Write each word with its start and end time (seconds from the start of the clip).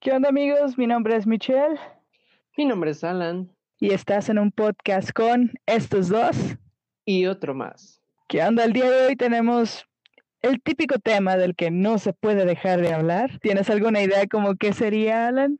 ¿Qué 0.00 0.12
onda 0.12 0.30
amigos? 0.30 0.78
Mi 0.78 0.86
nombre 0.86 1.14
es 1.14 1.26
Michelle. 1.26 1.78
Mi 2.56 2.64
nombre 2.64 2.92
es 2.92 3.04
Alan. 3.04 3.54
Y 3.78 3.92
estás 3.92 4.30
en 4.30 4.38
un 4.38 4.50
podcast 4.50 5.10
con 5.12 5.52
estos 5.66 6.08
dos. 6.08 6.56
Y 7.04 7.26
otro 7.26 7.54
más. 7.54 8.00
¿Qué 8.26 8.42
onda? 8.42 8.64
El 8.64 8.72
día 8.72 8.90
de 8.90 9.08
hoy 9.08 9.16
tenemos 9.16 9.84
el 10.40 10.62
típico 10.62 10.98
tema 10.98 11.36
del 11.36 11.54
que 11.54 11.70
no 11.70 11.98
se 11.98 12.14
puede 12.14 12.46
dejar 12.46 12.80
de 12.80 12.94
hablar. 12.94 13.38
¿Tienes 13.40 13.68
alguna 13.68 14.00
idea 14.00 14.26
como 14.26 14.54
qué 14.54 14.72
sería, 14.72 15.28
Alan? 15.28 15.58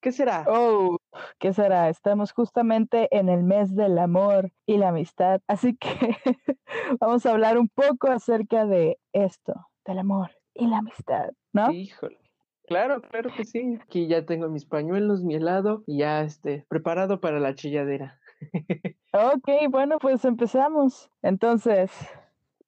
¿Qué 0.00 0.12
será? 0.12 0.46
Oh, 0.48 0.96
¿qué 1.38 1.52
será? 1.52 1.90
Estamos 1.90 2.32
justamente 2.32 3.14
en 3.14 3.28
el 3.28 3.42
mes 3.42 3.76
del 3.76 3.98
amor 3.98 4.50
y 4.64 4.78
la 4.78 4.88
amistad, 4.88 5.42
así 5.46 5.76
que 5.76 6.16
vamos 7.00 7.26
a 7.26 7.32
hablar 7.32 7.58
un 7.58 7.68
poco 7.68 8.08
acerca 8.08 8.64
de 8.64 8.98
esto, 9.12 9.68
del 9.84 9.98
amor 9.98 10.30
y 10.54 10.68
la 10.68 10.78
amistad, 10.78 11.32
¿no? 11.52 11.70
Híjole. 11.70 12.23
Claro, 12.66 13.02
claro 13.02 13.30
que 13.36 13.44
sí. 13.44 13.78
Aquí 13.82 14.06
ya 14.06 14.24
tengo 14.24 14.48
mis 14.48 14.64
pañuelos, 14.64 15.22
mi 15.22 15.34
helado 15.34 15.82
y 15.86 15.98
ya 15.98 16.22
este, 16.22 16.64
preparado 16.68 17.20
para 17.20 17.40
la 17.40 17.54
chilladera. 17.54 18.18
ok, 19.12 19.48
bueno, 19.70 19.98
pues 19.98 20.24
empezamos. 20.24 21.10
Entonces. 21.22 21.90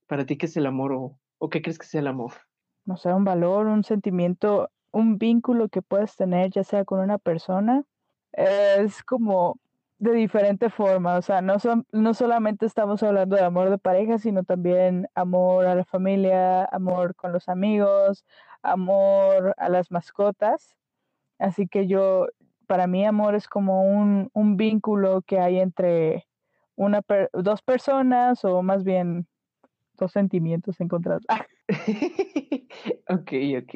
¿Para 0.07 0.27
ti 0.27 0.37
qué 0.37 0.47
es 0.47 0.57
el 0.57 0.67
amor 0.67 0.93
o, 0.93 1.19
o 1.39 1.49
qué 1.49 1.63
crees 1.63 1.79
que 1.79 1.87
sea 1.87 2.01
el 2.01 2.07
amor? 2.07 2.33
No 2.85 2.97
sé, 2.97 3.13
un 3.13 3.25
valor, 3.25 3.67
un 3.67 3.85
sentimiento, 3.85 4.71
un 4.93 5.19
vínculo 5.19 5.69
que 5.69 5.83
puedes 5.83 6.15
tener, 6.15 6.51
ya 6.51 6.63
sea 6.63 6.85
con 6.85 7.01
una 7.01 7.19
persona. 7.19 7.85
Es 8.33 9.03
como 9.03 9.59
de 9.99 10.13
diferente 10.13 10.69
forma, 10.69 11.17
o 11.17 11.23
sea, 11.23 11.41
no, 11.41 11.59
son, 11.59 11.87
no 11.91 12.13
solamente 12.13 12.67
estamos 12.67 13.03
hablando 13.03 13.35
de 13.37 13.43
amor 13.43 13.71
de 13.71 13.79
pareja, 13.79 14.19
sino 14.19 14.45
también 14.45 15.09
amor 15.15 15.67
a 15.67 15.75
la 15.75 15.85
familia, 15.85 16.67
amor 16.67 17.15
con 17.15 17.33
los 17.33 17.49
amigos, 17.49 18.25
amor 18.63 19.55
a 19.57 19.69
las 19.69 19.91
mascotas. 19.91 20.77
Así 21.39 21.69
que 21.69 21.87
yo, 21.87 22.27
para 22.67 22.87
mí 22.87 23.05
amor 23.05 23.35
es 23.35 23.49
como 23.49 23.83
un, 23.83 24.31
un 24.33 24.57
vínculo 24.57 25.23
que 25.23 25.39
hay 25.39 25.59
entre 25.59 26.27
una 26.77 27.01
dos 27.33 27.63
personas 27.63 28.45
o 28.45 28.63
más 28.63 28.85
bien 28.85 29.27
dos 29.97 30.13
sentimientos 30.13 30.81
encontrados. 30.81 31.25
ok, 33.09 33.33
ok. 33.63 33.75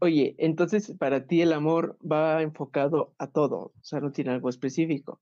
Oye, 0.00 0.34
entonces 0.38 0.94
para 0.98 1.26
ti 1.26 1.42
el 1.42 1.52
amor 1.52 1.96
va 2.00 2.42
enfocado 2.42 3.14
a 3.18 3.28
todo, 3.28 3.72
o 3.78 3.82
sea, 3.82 4.00
no 4.00 4.12
tiene 4.12 4.32
algo 4.32 4.48
específico. 4.48 5.20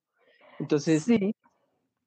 Entonces, 0.59 1.05
sí. 1.05 1.37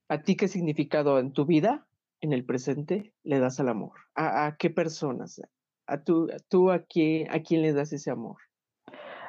¿a 0.09 0.23
ti 0.23 0.35
qué 0.35 0.47
significado 0.47 1.19
en 1.19 1.31
tu 1.31 1.45
vida, 1.45 1.87
en 2.19 2.33
el 2.33 2.43
presente, 2.45 3.13
le 3.23 3.39
das 3.39 3.59
al 3.59 3.69
amor? 3.69 3.93
¿A, 4.15 4.47
a 4.47 4.57
qué 4.57 4.69
personas? 4.69 5.41
¿A 5.87 6.03
tú, 6.03 6.29
tú 6.47 6.71
a, 6.71 6.79
quién, 6.79 7.29
a 7.31 7.41
quién 7.41 7.61
le 7.61 7.73
das 7.73 7.93
ese 7.93 8.11
amor? 8.11 8.37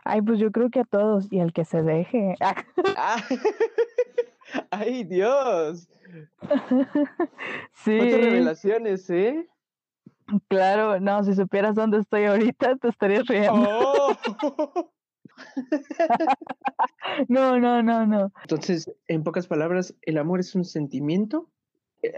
Ay, 0.05 0.21
pues 0.23 0.39
yo 0.39 0.51
creo 0.51 0.71
que 0.71 0.81
a 0.81 0.85
todos 0.85 1.33
y 1.33 1.41
al 1.41 1.53
que 1.53 1.65
se 1.65 1.83
deje. 1.83 2.35
Ah. 2.41 3.17
¡Ay, 4.71 5.05
Dios! 5.05 5.89
sí. 7.73 7.97
¿Cuántas 7.99 8.21
revelaciones, 8.21 9.11
eh? 9.11 9.49
Claro, 10.49 11.01
no, 11.01 11.25
si 11.25 11.35
supieras 11.35 11.75
dónde 11.75 11.99
estoy 11.99 12.25
ahorita, 12.25 12.77
te 12.77 12.89
estarías 12.89 13.27
riendo. 13.27 13.69
Oh. 13.69 14.17
no, 17.29 17.59
no, 17.59 17.83
no, 17.83 18.07
no. 18.07 18.33
Entonces, 18.43 18.91
en 19.09 19.23
pocas 19.23 19.47
palabras, 19.47 19.95
el 20.03 20.19
amor 20.19 20.41
es 20.41 20.55
un 20.55 20.65
sentimiento 20.65 21.49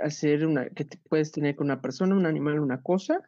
hacer 0.03 0.47
una 0.47 0.69
que 0.71 0.87
puedes 1.09 1.33
tener 1.33 1.57
con 1.57 1.67
una 1.67 1.81
persona, 1.81 2.15
un 2.15 2.27
animal, 2.27 2.61
una 2.61 2.83
cosa, 2.83 3.21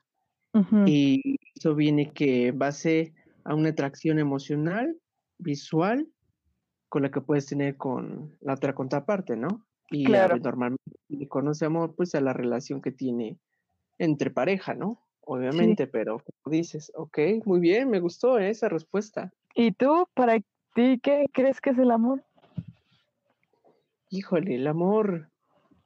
y 0.87 1.37
eso 1.55 1.75
viene 1.75 2.13
que 2.13 2.53
base 2.53 3.15
a 3.45 3.55
una 3.55 3.71
atracción 3.71 4.19
emocional, 4.19 4.97
visual, 5.39 6.09
con 6.89 7.03
la 7.03 7.11
que 7.11 7.21
puedes 7.21 7.47
tener 7.47 7.77
con 7.77 8.37
la 8.41 8.55
otra 8.55 8.75
contraparte, 8.75 9.37
¿no? 9.37 9.67
Y 9.91 10.05
claro. 10.05 10.37
normalmente 10.39 10.79
conoce 11.29 11.65
amor, 11.65 11.95
pues 11.95 12.15
a 12.15 12.21
la 12.21 12.33
relación 12.33 12.81
que 12.81 12.93
tiene 12.93 13.39
entre 13.99 14.31
pareja, 14.31 14.75
¿no? 14.75 15.03
Obviamente, 15.21 15.85
sí. 15.85 15.91
pero 15.93 16.23
dices, 16.45 16.93
ok, 16.95 17.19
muy 17.45 17.61
bien, 17.61 17.91
me 17.91 18.01
gustó 18.01 18.39
esa 18.39 18.69
respuesta. 18.69 19.33
¿Y 19.55 19.73
tú, 19.73 20.07
para 20.15 20.39
ti, 20.75 21.01
qué 21.03 21.27
crees 21.33 21.61
que 21.61 21.71
es 21.71 21.79
el 21.79 21.91
amor? 21.91 22.25
Híjole, 24.09 24.55
el 24.55 24.67
amor 24.69 25.31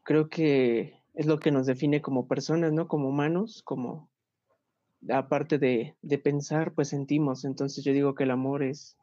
creo 0.02 0.28
que 0.28 0.94
es 1.14 1.26
lo 1.26 1.38
que 1.38 1.50
nos 1.50 1.66
define 1.66 2.02
como 2.02 2.28
personas, 2.28 2.72
¿no? 2.72 2.86
Como 2.86 3.08
humanos, 3.08 3.62
como 3.64 4.09
aparte 5.08 5.58
de, 5.58 5.96
de 6.02 6.18
pensar, 6.18 6.72
pues 6.74 6.88
sentimos. 6.88 7.44
Entonces 7.44 7.84
yo 7.84 7.92
digo 7.92 8.14
que 8.14 8.24
el 8.24 8.30
amor 8.30 8.62
es, 8.62 8.96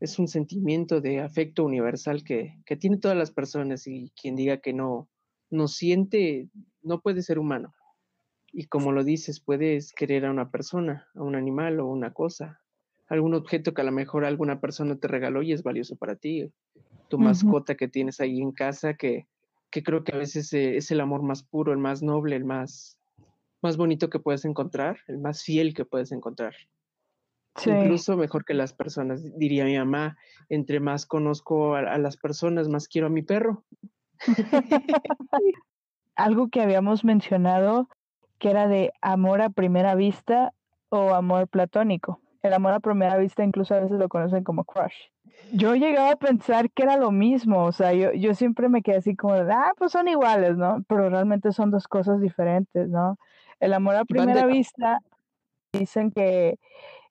es 0.00 0.18
un 0.18 0.28
sentimiento 0.28 1.00
de 1.00 1.20
afecto 1.20 1.64
universal 1.64 2.22
que, 2.22 2.58
que 2.66 2.76
tiene 2.76 2.98
todas 2.98 3.16
las 3.16 3.30
personas 3.30 3.86
y 3.86 4.12
quien 4.20 4.36
diga 4.36 4.58
que 4.58 4.72
no, 4.72 5.08
no 5.50 5.68
siente, 5.68 6.50
no 6.82 7.00
puede 7.00 7.22
ser 7.22 7.38
humano. 7.38 7.74
Y 8.52 8.66
como 8.66 8.92
lo 8.92 9.04
dices, 9.04 9.40
puedes 9.40 9.92
querer 9.92 10.26
a 10.26 10.30
una 10.30 10.50
persona, 10.50 11.06
a 11.14 11.22
un 11.22 11.34
animal 11.34 11.80
o 11.80 11.86
una 11.86 12.12
cosa, 12.12 12.60
algún 13.08 13.34
objeto 13.34 13.74
que 13.74 13.82
a 13.82 13.84
lo 13.84 13.92
mejor 13.92 14.24
alguna 14.24 14.60
persona 14.60 14.96
te 14.96 15.08
regaló 15.08 15.42
y 15.42 15.52
es 15.52 15.62
valioso 15.62 15.96
para 15.96 16.16
ti, 16.16 16.50
tu 17.08 17.16
uh 17.16 17.20
-huh. 17.20 17.24
mascota 17.24 17.74
que 17.74 17.88
tienes 17.88 18.20
ahí 18.20 18.40
en 18.40 18.52
casa, 18.52 18.94
que, 18.94 19.26
que 19.70 19.82
creo 19.82 20.04
que 20.04 20.12
a 20.12 20.18
veces 20.18 20.52
eh, 20.52 20.76
es 20.76 20.90
el 20.90 21.00
amor 21.00 21.22
más 21.22 21.42
puro, 21.42 21.72
el 21.72 21.78
más 21.78 22.02
noble, 22.02 22.36
el 22.36 22.44
más, 22.44 22.98
más 23.62 23.76
bonito 23.76 24.10
que 24.10 24.18
puedes 24.18 24.44
encontrar, 24.44 24.98
el 25.06 25.18
más 25.18 25.42
fiel 25.42 25.74
que 25.74 25.84
puedes 25.84 26.12
encontrar. 26.12 26.54
Sí. 27.56 27.70
Incluso 27.70 28.16
mejor 28.16 28.44
que 28.44 28.54
las 28.54 28.72
personas, 28.72 29.22
diría 29.38 29.64
mi 29.64 29.78
mamá, 29.78 30.16
entre 30.48 30.78
más 30.78 31.06
conozco 31.06 31.74
a, 31.74 31.80
a 31.80 31.98
las 31.98 32.16
personas, 32.16 32.68
más 32.68 32.86
quiero 32.86 33.06
a 33.06 33.10
mi 33.10 33.22
perro. 33.22 33.64
Algo 36.16 36.48
que 36.48 36.60
habíamos 36.60 37.04
mencionado 37.04 37.88
que 38.38 38.50
era 38.50 38.68
de 38.68 38.92
amor 39.00 39.40
a 39.40 39.50
primera 39.50 39.94
vista 39.94 40.52
o 40.88 41.14
amor 41.14 41.48
platónico. 41.48 42.20
El 42.42 42.52
amor 42.52 42.72
a 42.72 42.80
primera 42.80 43.16
vista 43.16 43.42
incluso 43.42 43.74
a 43.74 43.80
veces 43.80 43.98
lo 43.98 44.08
conocen 44.08 44.44
como 44.44 44.64
crush. 44.64 44.94
Yo 45.52 45.74
llegaba 45.74 46.12
a 46.12 46.16
pensar 46.16 46.70
que 46.70 46.82
era 46.82 46.96
lo 46.96 47.10
mismo, 47.10 47.64
o 47.64 47.72
sea, 47.72 47.92
yo, 47.92 48.12
yo 48.12 48.34
siempre 48.34 48.68
me 48.68 48.82
quedé 48.82 48.96
así 48.96 49.16
como, 49.16 49.34
de, 49.34 49.52
ah, 49.52 49.72
pues 49.76 49.92
son 49.92 50.08
iguales, 50.08 50.56
¿no? 50.56 50.84
Pero 50.88 51.10
realmente 51.10 51.52
son 51.52 51.70
dos 51.70 51.88
cosas 51.88 52.20
diferentes, 52.20 52.88
¿no? 52.88 53.18
El 53.60 53.72
amor 53.72 53.96
a 53.96 54.04
primera 54.04 54.46
vista 54.46 55.00
dicen 55.72 56.10
que 56.10 56.58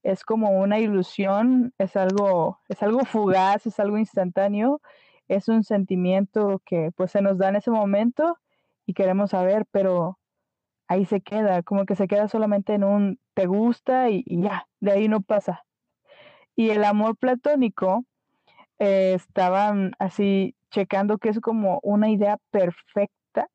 es 0.04 0.24
como 0.24 0.52
una 0.60 0.80
ilusión, 0.80 1.74
es 1.78 1.96
algo, 1.96 2.60
es 2.70 2.82
algo 2.84 3.06
fugaz, 3.06 3.66
es 3.66 3.80
algo 3.80 3.98
instantáneo, 3.98 4.82
es 5.28 5.48
un 5.48 5.64
sentimiento 5.64 6.62
que 6.66 6.92
pues 6.96 7.12
se 7.12 7.22
nos 7.22 7.38
da 7.38 7.50
en 7.50 7.56
ese 7.56 7.72
momento 7.72 8.38
y 8.86 8.94
queremos 8.94 9.32
saber, 9.32 9.66
pero 9.72 10.20
ahí 10.88 11.06
se 11.06 11.22
queda, 11.22 11.64
como 11.64 11.86
que 11.86 11.96
se 11.96 12.08
queda 12.08 12.28
solamente 12.28 12.74
en 12.76 12.84
un 12.84 13.20
te 13.34 13.48
gusta 13.48 14.10
y, 14.10 14.24
y 14.26 14.44
ya, 14.44 14.68
de 14.80 14.92
ahí 14.92 15.08
no 15.08 15.22
pasa. 15.22 15.66
Y 16.56 16.70
el 16.70 16.84
amor 16.84 17.18
platónico, 17.18 18.06
eh, 18.78 19.14
estaban 19.16 19.94
así 20.00 20.56
checando 20.70 21.18
que 21.18 21.30
es 21.30 21.40
como 21.40 21.80
una 21.82 22.10
idea 22.10 22.38
perfecta, 22.52 23.48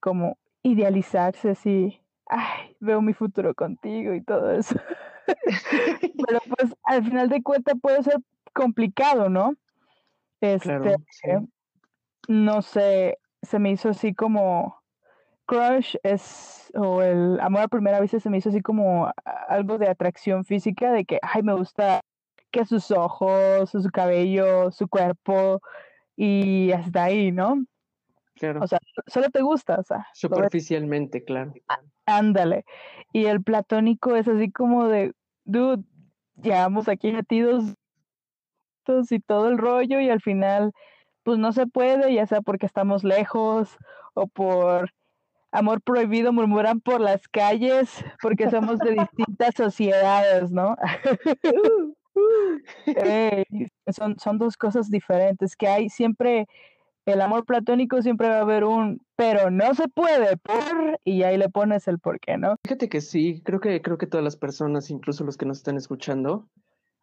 como 0.00 0.38
idealizarse 0.62 1.50
así, 1.50 2.00
ay, 2.26 2.76
veo 2.80 3.00
mi 3.00 3.12
futuro 3.12 3.54
contigo 3.54 4.14
y 4.14 4.22
todo 4.22 4.50
eso. 4.52 4.76
Pero 6.26 6.40
pues 6.56 6.74
al 6.84 7.04
final 7.04 7.28
de 7.28 7.42
cuentas 7.42 7.74
puede 7.80 8.02
ser 8.02 8.20
complicado, 8.52 9.28
¿no? 9.28 9.54
Este, 10.40 10.68
claro, 10.68 10.96
sí. 11.10 11.30
no 12.28 12.62
sé, 12.62 13.18
se 13.42 13.58
me 13.58 13.70
hizo 13.70 13.90
así 13.90 14.14
como 14.14 14.80
crush 15.46 15.96
es, 16.02 16.70
o 16.74 17.00
el 17.02 17.40
amor 17.40 17.62
a 17.62 17.68
primera 17.68 18.00
vista 18.00 18.20
se 18.20 18.28
me 18.28 18.38
hizo 18.38 18.50
así 18.50 18.60
como 18.60 19.10
algo 19.48 19.78
de 19.78 19.88
atracción 19.88 20.44
física, 20.44 20.92
de 20.92 21.04
que, 21.04 21.18
ay, 21.22 21.42
me 21.42 21.54
gusta 21.54 22.00
que 22.50 22.64
sus 22.64 22.90
ojos, 22.90 23.70
su 23.70 23.90
cabello, 23.90 24.70
su 24.72 24.88
cuerpo, 24.88 25.60
y 26.16 26.72
hasta 26.72 27.04
ahí, 27.04 27.32
¿no? 27.32 27.64
Claro. 28.36 28.60
O 28.62 28.66
sea, 28.66 28.78
solo 29.06 29.30
te 29.30 29.42
gusta, 29.42 29.78
o 29.80 29.82
sea. 29.82 30.06
Superficialmente, 30.14 31.24
claro. 31.24 31.54
Ándale. 32.04 32.64
Y 33.12 33.26
el 33.26 33.42
platónico 33.42 34.14
es 34.14 34.28
así 34.28 34.50
como 34.50 34.88
de, 34.88 35.12
dude, 35.44 35.82
llevamos 36.40 36.88
aquí 36.88 37.12
metidos 37.12 37.74
y 39.10 39.20
todo 39.20 39.48
el 39.48 39.58
rollo, 39.58 40.00
y 40.00 40.10
al 40.10 40.20
final, 40.20 40.72
pues 41.24 41.38
no 41.38 41.52
se 41.52 41.66
puede, 41.66 42.14
ya 42.14 42.26
sea 42.26 42.40
porque 42.40 42.66
estamos 42.66 43.02
lejos 43.02 43.76
o 44.14 44.26
por 44.28 44.90
amor 45.50 45.80
prohibido 45.80 46.32
murmuran 46.32 46.80
por 46.80 47.00
las 47.00 47.28
calles 47.28 48.04
porque 48.20 48.50
somos 48.50 48.78
de 48.78 48.92
distintas 48.92 49.54
sociedades, 49.56 50.52
¿no? 50.52 50.76
hey, 52.86 53.44
son, 53.88 54.18
son 54.18 54.38
dos 54.38 54.56
cosas 54.56 54.90
diferentes, 54.90 55.56
que 55.56 55.66
hay 55.66 55.88
siempre, 55.88 56.46
el 57.06 57.20
amor 57.20 57.46
platónico 57.46 58.02
siempre 58.02 58.28
va 58.28 58.38
a 58.38 58.42
haber 58.42 58.64
un, 58.64 59.00
pero 59.14 59.50
no 59.50 59.74
se 59.74 59.88
puede 59.88 60.36
por, 60.36 61.00
y 61.04 61.22
ahí 61.22 61.38
le 61.38 61.48
pones 61.48 61.86
el 61.88 62.00
por 62.00 62.18
qué, 62.18 62.36
¿no? 62.36 62.56
Fíjate 62.64 62.88
que 62.88 63.00
sí, 63.00 63.42
creo 63.44 63.60
que, 63.60 63.80
creo 63.80 63.96
que 63.96 64.08
todas 64.08 64.24
las 64.24 64.36
personas, 64.36 64.90
incluso 64.90 65.24
los 65.24 65.36
que 65.36 65.46
nos 65.46 65.58
están 65.58 65.76
escuchando, 65.76 66.48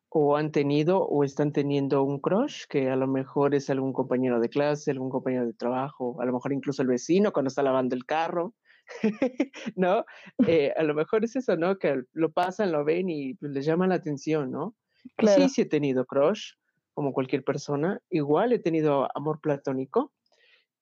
o 0.09 0.35
han 0.35 0.51
tenido 0.51 0.99
o 0.99 1.23
están 1.23 1.53
teniendo 1.53 2.03
un 2.03 2.19
crush, 2.19 2.65
que 2.69 2.89
a 2.89 2.95
lo 2.95 3.07
mejor 3.07 3.55
es 3.55 3.69
algún 3.69 3.93
compañero 3.93 4.39
de 4.39 4.49
clase, 4.49 4.91
algún 4.91 5.09
compañero 5.09 5.45
de 5.45 5.53
trabajo, 5.53 6.21
a 6.21 6.25
lo 6.25 6.33
mejor 6.33 6.53
incluso 6.53 6.81
el 6.81 6.89
vecino 6.89 7.31
cuando 7.31 7.47
está 7.47 7.63
lavando 7.63 7.95
el 7.95 8.05
carro, 8.05 8.53
¿no? 9.75 10.05
Eh, 10.45 10.73
a 10.75 10.83
lo 10.83 10.93
mejor 10.93 11.23
es 11.23 11.35
eso, 11.37 11.55
¿no? 11.55 11.79
Que 11.79 12.03
lo 12.11 12.31
pasan, 12.31 12.71
lo 12.73 12.83
ven 12.83 13.09
y 13.09 13.35
pues, 13.35 13.53
les 13.53 13.65
llama 13.65 13.87
la 13.87 13.95
atención, 13.95 14.51
¿no? 14.51 14.75
Sí, 15.17 15.49
sí 15.49 15.61
he 15.61 15.65
tenido 15.65 16.05
crush, 16.05 16.51
como 16.93 17.13
cualquier 17.13 17.43
persona. 17.43 17.99
Igual 18.09 18.53
he 18.53 18.59
tenido 18.59 19.07
amor 19.15 19.39
platónico. 19.41 20.11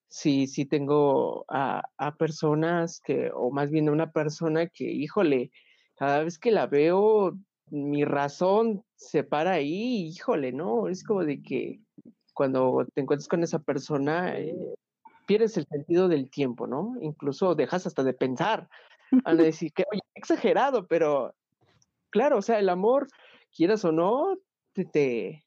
Sí, 0.08 0.46
sí 0.46 0.66
tengo 0.66 1.44
a, 1.48 1.82
a 1.96 2.16
personas 2.16 3.00
que, 3.00 3.30
o 3.34 3.50
más 3.50 3.70
bien 3.70 3.88
a 3.88 3.92
una 3.92 4.12
persona 4.12 4.66
que, 4.66 4.84
híjole, 4.84 5.50
cada 5.96 6.22
vez 6.22 6.38
que 6.38 6.50
la 6.50 6.66
veo, 6.66 7.38
mi 7.70 8.04
razón 8.04 8.84
se 8.96 9.24
para 9.24 9.52
ahí, 9.52 10.08
híjole, 10.08 10.52
¿no? 10.52 10.88
Es 10.88 11.04
como 11.04 11.24
de 11.24 11.42
que 11.42 11.80
cuando 12.34 12.86
te 12.94 13.00
encuentras 13.00 13.28
con 13.28 13.42
esa 13.42 13.60
persona, 13.60 14.38
eh, 14.38 14.74
pierdes 15.26 15.56
el 15.56 15.66
sentido 15.66 16.08
del 16.08 16.28
tiempo, 16.28 16.66
¿no? 16.66 16.94
Incluso 17.00 17.54
dejas 17.54 17.86
hasta 17.86 18.02
de 18.02 18.12
pensar. 18.12 18.68
Van 19.10 19.40
a 19.40 19.42
decir 19.42 19.72
que, 19.72 19.84
oye, 19.90 20.02
exagerado, 20.14 20.86
pero 20.86 21.34
claro, 22.10 22.38
o 22.38 22.42
sea, 22.42 22.58
el 22.58 22.68
amor, 22.68 23.08
quieras 23.54 23.84
o 23.84 23.92
no, 23.92 24.36
te, 24.74 24.84
te, 24.84 25.41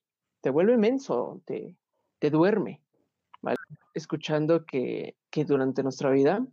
te 0.46 0.52
vuelve 0.52 0.78
menso, 0.78 1.42
te, 1.44 1.76
te 2.20 2.30
duerme. 2.30 2.80
Escuchando 3.96 4.64
que, 4.64 5.16
que 5.32 5.44
durante 5.44 5.82
nuestra 5.82 6.12
vida 6.12 6.46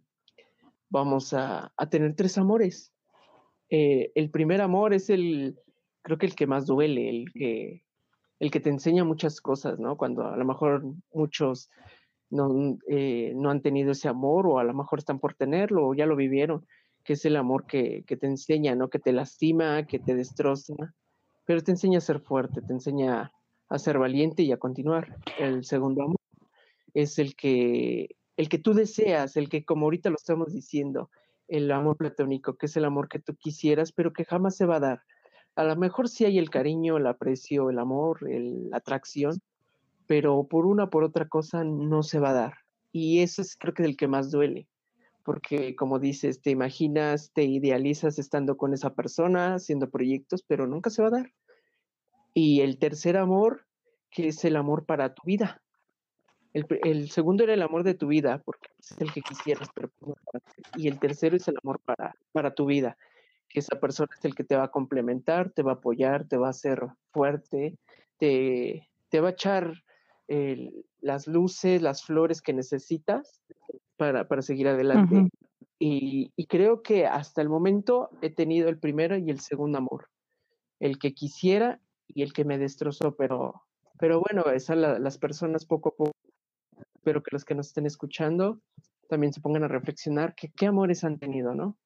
vamos 0.88 1.34
a, 1.34 1.74
a 1.76 1.90
tener 1.90 2.16
tres 2.16 2.38
amores. 2.38 2.90
Eh, 3.68 4.10
el 4.14 4.30
primer 4.30 4.62
amor 4.62 4.94
es 4.94 5.10
el, 5.10 5.58
creo 6.00 6.16
que 6.16 6.24
el 6.24 6.34
que 6.34 6.46
más 6.46 6.64
duele, 6.64 7.10
el 7.10 7.32
que, 7.34 7.84
el 8.40 8.50
que 8.50 8.60
te 8.60 8.70
enseña 8.70 9.04
muchas 9.04 9.42
cosas, 9.42 9.78
¿no? 9.78 9.98
Cuando 9.98 10.26
a 10.26 10.38
lo 10.38 10.44
mejor 10.46 10.82
muchos 11.12 11.68
no, 12.30 12.78
eh, 12.88 13.34
no 13.36 13.50
han 13.50 13.60
tenido 13.60 13.92
ese 13.92 14.08
amor 14.08 14.46
o 14.46 14.58
a 14.58 14.64
lo 14.64 14.72
mejor 14.72 15.00
están 15.00 15.18
por 15.18 15.34
tenerlo 15.34 15.86
o 15.86 15.94
ya 15.94 16.06
lo 16.06 16.16
vivieron, 16.16 16.66
que 17.04 17.12
es 17.12 17.26
el 17.26 17.36
amor 17.36 17.66
que, 17.66 18.04
que 18.06 18.16
te 18.16 18.26
enseña, 18.26 18.74
¿no? 18.74 18.88
Que 18.88 19.00
te 19.00 19.12
lastima, 19.12 19.86
que 19.86 19.98
te 19.98 20.14
destroza, 20.14 20.94
pero 21.44 21.60
te 21.60 21.72
enseña 21.72 21.98
a 21.98 22.00
ser 22.00 22.20
fuerte, 22.20 22.62
te 22.62 22.72
enseña 22.72 23.30
a 23.72 23.78
ser 23.78 23.98
valiente 23.98 24.42
y 24.42 24.52
a 24.52 24.58
continuar. 24.58 25.16
El 25.38 25.64
segundo 25.64 26.02
amor 26.02 26.16
es 26.94 27.18
el 27.18 27.34
que, 27.34 28.16
el 28.36 28.48
que 28.48 28.58
tú 28.58 28.74
deseas, 28.74 29.36
el 29.36 29.48
que 29.48 29.64
como 29.64 29.86
ahorita 29.86 30.10
lo 30.10 30.16
estamos 30.16 30.52
diciendo, 30.52 31.10
el 31.48 31.70
amor 31.70 31.96
platónico, 31.96 32.56
que 32.56 32.66
es 32.66 32.76
el 32.76 32.84
amor 32.84 33.08
que 33.08 33.18
tú 33.18 33.34
quisieras, 33.36 33.92
pero 33.92 34.12
que 34.12 34.24
jamás 34.24 34.56
se 34.56 34.66
va 34.66 34.76
a 34.76 34.80
dar. 34.80 35.02
A 35.54 35.64
lo 35.64 35.76
mejor 35.76 36.08
sí 36.08 36.24
hay 36.24 36.38
el 36.38 36.50
cariño, 36.50 36.98
el 36.98 37.06
aprecio, 37.06 37.70
el 37.70 37.78
amor, 37.78 38.20
la 38.22 38.76
atracción, 38.76 39.40
pero 40.06 40.44
por 40.44 40.66
una 40.66 40.90
por 40.90 41.04
otra 41.04 41.28
cosa 41.28 41.64
no 41.64 42.02
se 42.02 42.18
va 42.18 42.30
a 42.30 42.34
dar. 42.34 42.54
Y 42.90 43.20
eso 43.20 43.40
es 43.40 43.56
creo 43.56 43.72
que 43.72 43.82
es 43.82 43.88
el 43.88 43.96
que 43.96 44.08
más 44.08 44.30
duele, 44.30 44.68
porque 45.24 45.74
como 45.76 45.98
dices, 45.98 46.42
te 46.42 46.50
imaginas, 46.50 47.32
te 47.32 47.44
idealizas 47.44 48.18
estando 48.18 48.56
con 48.58 48.74
esa 48.74 48.94
persona, 48.94 49.54
haciendo 49.54 49.90
proyectos, 49.90 50.42
pero 50.42 50.66
nunca 50.66 50.90
se 50.90 51.00
va 51.00 51.08
a 51.08 51.12
dar. 51.12 51.32
Y 52.34 52.60
el 52.60 52.78
tercer 52.78 53.16
amor, 53.16 53.66
que 54.10 54.28
es 54.28 54.44
el 54.44 54.56
amor 54.56 54.86
para 54.86 55.14
tu 55.14 55.22
vida, 55.24 55.62
el, 56.52 57.10
segundo 57.10 57.44
era 57.44 57.54
el 57.54 57.62
amor 57.62 57.82
de 57.82 57.94
tu 57.94 58.08
vida, 58.08 58.42
porque 58.44 58.68
es 58.78 59.00
el 59.00 59.12
que 59.12 59.22
quisieras, 59.22 59.68
pero 59.74 59.90
y 60.76 60.88
el 60.88 60.98
tercero 60.98 61.36
es 61.36 61.48
el 61.48 61.56
amor 61.62 61.80
para, 61.84 62.14
para 62.32 62.54
tu 62.54 62.66
vida, 62.66 62.96
que 63.48 63.60
esa 63.60 63.80
persona 63.80 64.10
es 64.16 64.24
el 64.24 64.34
que 64.34 64.44
te 64.44 64.56
va 64.56 64.64
a 64.64 64.70
complementar, 64.70 65.50
te 65.50 65.62
va 65.62 65.72
a 65.72 65.74
apoyar, 65.76 66.28
te 66.28 66.36
va 66.36 66.48
a 66.48 66.50
hacer 66.50 66.82
fuerte, 67.10 67.78
te, 68.18 68.88
te 69.08 69.20
va 69.20 69.28
a 69.28 69.32
echar 69.32 69.72
las 71.00 71.26
luces, 71.26 71.82
las 71.82 72.04
flores 72.04 72.40
que 72.40 72.54
necesitas 72.54 73.42
para, 73.96 74.28
para 74.28 74.40
seguir 74.40 74.68
adelante. 74.68 75.28
y, 75.78 76.32
y 76.36 76.46
creo 76.46 76.82
que 76.82 77.06
hasta 77.06 77.42
el 77.42 77.50
momento 77.50 78.10
he 78.22 78.30
tenido 78.30 78.68
el 78.68 78.78
primero 78.78 79.16
y 79.16 79.30
el 79.30 79.40
segundo 79.40 79.78
amor, 79.78 80.08
el 80.80 80.98
que 80.98 81.12
quisiera 81.12 81.80
y 82.14 82.22
el 82.22 82.32
que 82.32 82.44
me 82.44 82.58
destrozó, 82.58 83.14
pero, 83.16 83.62
pero 83.98 84.20
bueno, 84.20 84.50
esas 84.52 84.76
las 84.76 85.18
personas 85.18 85.64
poco 85.64 85.90
a 85.90 85.94
poco 85.96 86.12
espero 86.94 87.22
que 87.22 87.30
los 87.32 87.44
que 87.44 87.54
nos 87.54 87.68
estén 87.68 87.86
escuchando 87.86 88.60
también 89.08 89.32
se 89.32 89.40
pongan 89.40 89.64
a 89.64 89.68
reflexionar 89.68 90.34
que 90.34 90.50
qué 90.56 90.66
amores 90.66 91.04
han 91.04 91.18
tenido, 91.18 91.54
¿no? 91.54 91.76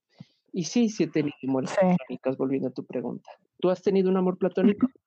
Y 0.52 0.64
sí, 0.64 0.88
sí 0.88 1.04
he 1.04 1.08
tenido 1.08 1.34
amores 1.48 1.74
platónicos, 1.74 2.36
volviendo 2.36 2.68
a 2.68 2.72
tu 2.72 2.84
pregunta. 2.84 3.30
¿Tú 3.58 3.70
has 3.70 3.82
tenido 3.82 4.10
un 4.10 4.16
amor 4.16 4.38
platónico? 4.38 4.86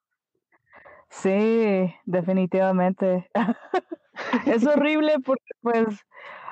Sí, 1.12 1.92
definitivamente. 2.06 3.32
es 4.46 4.64
horrible 4.68 5.16
porque 5.26 5.52
pues 5.62 5.88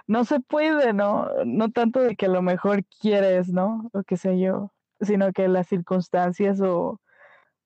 no 0.08 0.26
se 0.26 0.40
puede, 0.40 0.94
¿no? 0.94 1.30
No 1.46 1.70
tanto 1.70 2.00
de 2.00 2.16
que 2.16 2.26
a 2.26 2.30
lo 2.30 2.42
mejor 2.42 2.84
quieres, 3.00 3.50
¿no? 3.50 3.88
O 3.94 4.02
qué 4.02 4.18
sé 4.18 4.40
yo, 4.40 4.72
sino 5.00 5.32
que 5.32 5.48
las 5.48 5.68
circunstancias 5.68 6.60
o, 6.60 7.00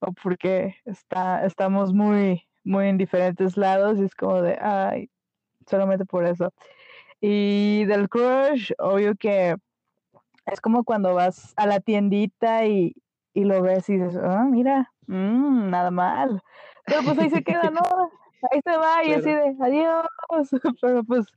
o 0.01 0.11
porque 0.13 0.75
está, 0.85 1.45
estamos 1.45 1.93
muy, 1.93 2.43
muy 2.63 2.87
en 2.87 2.97
diferentes 2.97 3.55
lados 3.57 3.99
y 3.99 4.03
es 4.03 4.15
como 4.15 4.41
de, 4.41 4.57
ay, 4.59 5.09
solamente 5.67 6.05
por 6.05 6.25
eso. 6.25 6.53
Y 7.21 7.85
del 7.85 8.09
crush, 8.09 8.71
obvio 8.79 9.15
que 9.15 9.55
es 10.47 10.59
como 10.59 10.83
cuando 10.83 11.13
vas 11.13 11.53
a 11.55 11.67
la 11.67 11.79
tiendita 11.79 12.65
y, 12.65 12.95
y 13.33 13.43
lo 13.43 13.61
ves 13.61 13.87
y 13.89 13.97
dices, 13.97 14.19
ah, 14.21 14.45
mira, 14.49 14.91
mmm, 15.07 15.69
nada 15.69 15.91
mal. 15.91 16.41
Pero 16.85 17.03
pues 17.03 17.19
ahí 17.19 17.29
se 17.29 17.43
queda, 17.43 17.69
¿no? 17.69 17.81
Ahí 18.51 18.59
se 18.63 18.75
va 18.75 19.03
y 19.03 19.13
así 19.13 19.29
de 19.29 19.55
adiós. 19.59 20.07
Pero 20.81 21.03
pues 21.03 21.27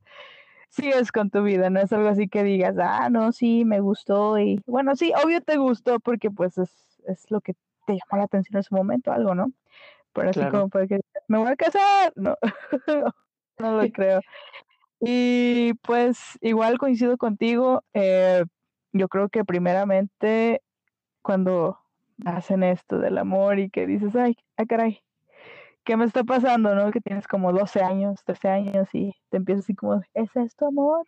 sigues 0.70 1.12
con 1.12 1.31
tu 1.31 1.43
vida, 1.43 1.70
no 1.70 1.81
es 1.81 1.93
algo 1.93 2.08
así 2.08 2.28
que 2.28 2.43
digas, 2.43 2.76
ah, 2.81 3.08
no, 3.11 3.31
sí, 3.32 3.64
me 3.64 3.81
gustó. 3.81 4.38
Y 4.38 4.61
bueno, 4.66 4.96
sí, 4.96 5.12
obvio 5.22 5.43
te 5.43 5.58
gustó 5.58 6.00
porque 6.00 6.31
pues 6.31 6.56
es, 6.56 6.70
es 7.06 7.31
lo 7.31 7.40
que 7.43 7.55
te 7.87 7.93
llamó 7.93 8.19
la 8.19 8.25
atención 8.25 8.57
en 8.57 8.63
su 8.63 8.75
momento, 8.75 9.13
algo, 9.13 9.35
¿no? 9.35 9.53
Pero 10.13 10.31
así 10.31 10.45
como 10.51 10.69
puede 10.69 10.89
que 10.89 11.01
me 11.29 11.39
voy 11.39 11.49
a 11.49 11.57
casar, 11.57 12.13
no. 12.17 12.37
no 13.59 13.83
lo 13.83 13.93
creo. 13.93 14.21
Y 15.01 15.75
pues 15.83 16.39
igual 16.41 16.79
coincido 16.79 17.17
contigo, 17.19 17.83
eh, 17.93 18.45
yo 18.93 19.09
creo 19.09 19.29
que 19.29 19.45
primeramente 19.45 20.63
cuando 21.23 21.81
hacen 22.25 22.63
esto 22.63 22.99
del 22.99 23.19
amor 23.19 23.59
y 23.59 23.71
que 23.71 23.87
dices, 23.87 24.14
ay, 24.14 24.37
ay 24.57 24.67
caray, 24.67 25.03
¿qué 25.85 25.97
me 25.97 26.05
está 26.05 26.25
pasando? 26.25 26.75
¿No? 26.75 26.91
Que 26.91 27.00
tienes 27.00 27.26
como 27.26 27.53
12 27.53 27.83
años, 27.83 28.23
13 28.25 28.49
años 28.49 28.88
y 28.93 29.14
te 29.31 29.38
empiezas 29.38 29.64
así 29.64 29.75
como, 29.75 30.00
¿es 30.14 30.37
esto 30.37 30.67
amor? 30.67 31.07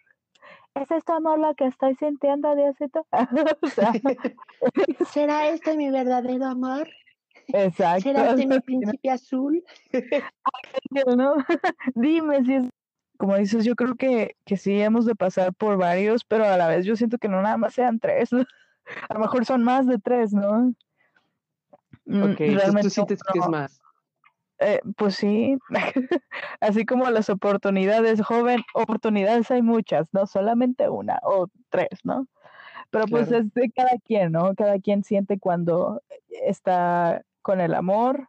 ¿Es 0.77 0.91
esto 0.91 1.15
amor 1.15 1.39
lo 1.39 1.55
que 1.55 1.67
estoy 1.67 1.95
sintiendo 1.95 2.55
de 2.55 2.75
esto? 2.79 3.07
¿Será 5.13 5.49
este 5.49 5.77
mi 5.77 5.91
verdadero 5.91 6.45
amor? 6.45 6.89
Exacto. 7.49 8.03
¿Será 8.03 8.31
este 8.31 8.47
mi 8.47 8.61
príncipe 8.61 9.11
azul? 9.11 9.65
¿no? 11.17 11.37
Dime 11.95 12.45
si 12.45 12.55
es 12.55 12.67
como 13.17 13.37
dices, 13.37 13.65
yo 13.65 13.77
creo 13.77 13.95
que, 13.95 14.37
que 14.45 14.59
sí 14.59 14.79
hemos 14.79 15.07
de 15.07 15.15
pasar 15.15 15.55
por 15.55 15.79
varios, 15.79 16.23
pero 16.25 16.45
a 16.45 16.59
la 16.59 16.69
vez 16.69 16.85
yo 16.85 16.97
siento 16.97 17.17
que 17.17 17.29
no 17.29 17.41
nada 17.41 17.57
más 17.57 17.73
sean 17.73 17.99
tres, 17.99 18.31
a 18.33 19.15
lo 19.15 19.21
mejor 19.21 19.47
son 19.47 19.63
más 19.63 19.87
de 19.87 19.99
tres, 19.99 20.35
¿no? 20.35 20.75
Mm, 22.05 22.23
ok, 22.23 22.39
Realmente 22.39 22.83
tú 22.83 22.91
sientes 22.91 23.23
que 23.23 23.39
es 23.39 23.49
más. 23.49 23.81
Eh, 24.59 24.81
pues 24.97 25.17
sí, 25.17 25.59
así 26.61 26.87
como 26.87 27.11
las 27.11 27.29
oportunidades, 27.29 28.23
joven, 28.23 28.63
oportunidades 28.75 29.51
hay 29.51 29.63
muchas, 29.63 30.09
no 30.13 30.27
solamente 30.27 30.89
una 30.89 31.21
o 31.23 31.49
tres, 31.69 32.05
¿no? 32.05 32.27
Pero 32.91 33.07
pues 33.07 33.31
es 33.31 33.53
de 33.53 33.71
cada 33.71 33.99
quien, 34.05 34.33
¿no? 34.33 34.55
Cada 34.55 34.79
quien 34.79 35.05
siente 35.05 35.39
cuando 35.39 36.03
está 36.29 37.23
con 37.43 37.61
el 37.61 37.75
amor 37.75 38.29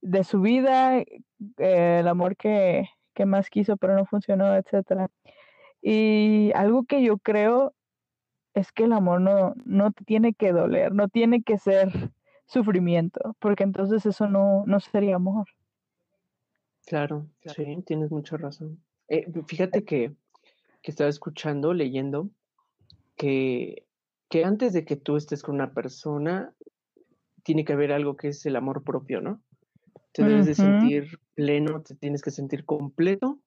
de 0.00 0.24
su 0.24 0.40
vida, 0.40 0.98
eh, 0.98 1.98
el 2.00 2.08
amor 2.08 2.36
que, 2.36 2.88
que 3.14 3.26
más 3.26 3.50
quiso 3.50 3.76
pero 3.76 3.94
no 3.94 4.06
funcionó, 4.06 4.54
etcétera. 4.56 5.08
Y 5.82 6.50
algo 6.54 6.84
que 6.84 7.02
yo 7.02 7.18
creo 7.18 7.74
es 8.54 8.72
que 8.72 8.84
el 8.84 8.92
amor 8.92 9.20
no, 9.20 9.54
no 9.64 9.92
tiene 9.92 10.34
que 10.34 10.52
doler, 10.52 10.92
no 10.92 11.08
tiene 11.08 11.42
que 11.42 11.58
ser 11.58 11.90
sufrimiento, 12.46 13.36
porque 13.38 13.62
entonces 13.64 14.04
eso 14.06 14.28
no, 14.28 14.64
no 14.66 14.80
sería 14.80 15.16
amor. 15.16 15.46
Claro, 16.88 17.26
sí, 17.54 17.82
tienes 17.84 18.10
mucha 18.10 18.38
razón. 18.38 18.82
Eh, 19.08 19.30
fíjate 19.46 19.84
que, 19.84 20.14
que, 20.80 20.90
estaba 20.90 21.10
escuchando, 21.10 21.74
leyendo, 21.74 22.30
que, 23.14 23.86
que 24.30 24.46
antes 24.46 24.72
de 24.72 24.86
que 24.86 24.96
tú 24.96 25.18
estés 25.18 25.42
con 25.42 25.56
una 25.56 25.74
persona, 25.74 26.54
tiene 27.42 27.66
que 27.66 27.74
haber 27.74 27.92
algo 27.92 28.16
que 28.16 28.28
es 28.28 28.46
el 28.46 28.56
amor 28.56 28.84
propio, 28.84 29.20
¿no? 29.20 29.42
Te 30.12 30.24
debes 30.24 30.46
de 30.46 30.54
sentir 30.54 31.20
pleno, 31.34 31.82
te 31.82 31.94
tienes 31.94 32.22
que 32.22 32.30
sentir 32.30 32.64
completo 32.64 33.38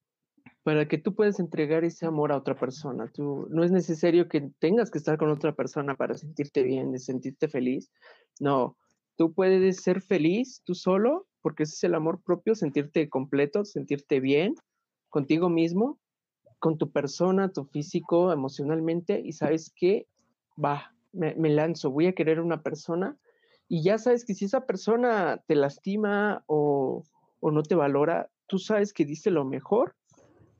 para 0.61 0.87
que 0.87 0.99
tú 0.99 1.15
puedas 1.15 1.39
entregar 1.39 1.83
ese 1.83 2.05
amor 2.05 2.31
a 2.31 2.37
otra 2.37 2.53
persona. 2.53 3.07
Tú, 3.11 3.47
no 3.49 3.63
es 3.63 3.71
necesario 3.71 4.27
que 4.27 4.51
tengas 4.59 4.91
que 4.91 4.99
estar 4.99 5.17
con 5.17 5.31
otra 5.31 5.55
persona 5.55 5.95
para 5.95 6.13
sentirte 6.13 6.61
bien, 6.61 6.91
de 6.91 6.99
sentirte 6.99 7.47
feliz. 7.47 7.91
No, 8.39 8.77
tú 9.15 9.33
puedes 9.33 9.77
ser 9.81 9.99
feliz 9.99 10.61
tú 10.63 10.75
solo 10.75 11.27
porque 11.41 11.63
ese 11.63 11.75
es 11.75 11.83
el 11.83 11.95
amor 11.95 12.21
propio, 12.23 12.55
sentirte 12.55 13.09
completo, 13.09 13.65
sentirte 13.65 14.19
bien 14.19 14.55
contigo 15.09 15.49
mismo, 15.49 15.99
con 16.59 16.77
tu 16.77 16.91
persona, 16.91 17.51
tu 17.51 17.65
físico, 17.65 18.31
emocionalmente, 18.31 19.21
y 19.23 19.33
sabes 19.33 19.71
que 19.75 20.07
va, 20.63 20.93
me, 21.11 21.49
lanzo, 21.49 21.91
voy 21.91 22.07
a 22.07 22.13
querer 22.13 22.39
una 22.39 22.61
persona, 22.61 23.17
y 23.67 23.83
ya 23.83 23.97
sabes 23.97 24.25
que 24.25 24.35
si 24.35 24.45
esa 24.45 24.65
persona 24.65 25.41
te 25.47 25.55
lastima 25.55 26.43
o, 26.45 27.03
o 27.39 27.51
no 27.51 27.63
te 27.63 27.75
valora, 27.75 28.29
tú 28.47 28.59
sabes 28.59 28.93
que 28.93 29.05
diste 29.05 29.31
lo 29.31 29.45
mejor. 29.45 29.95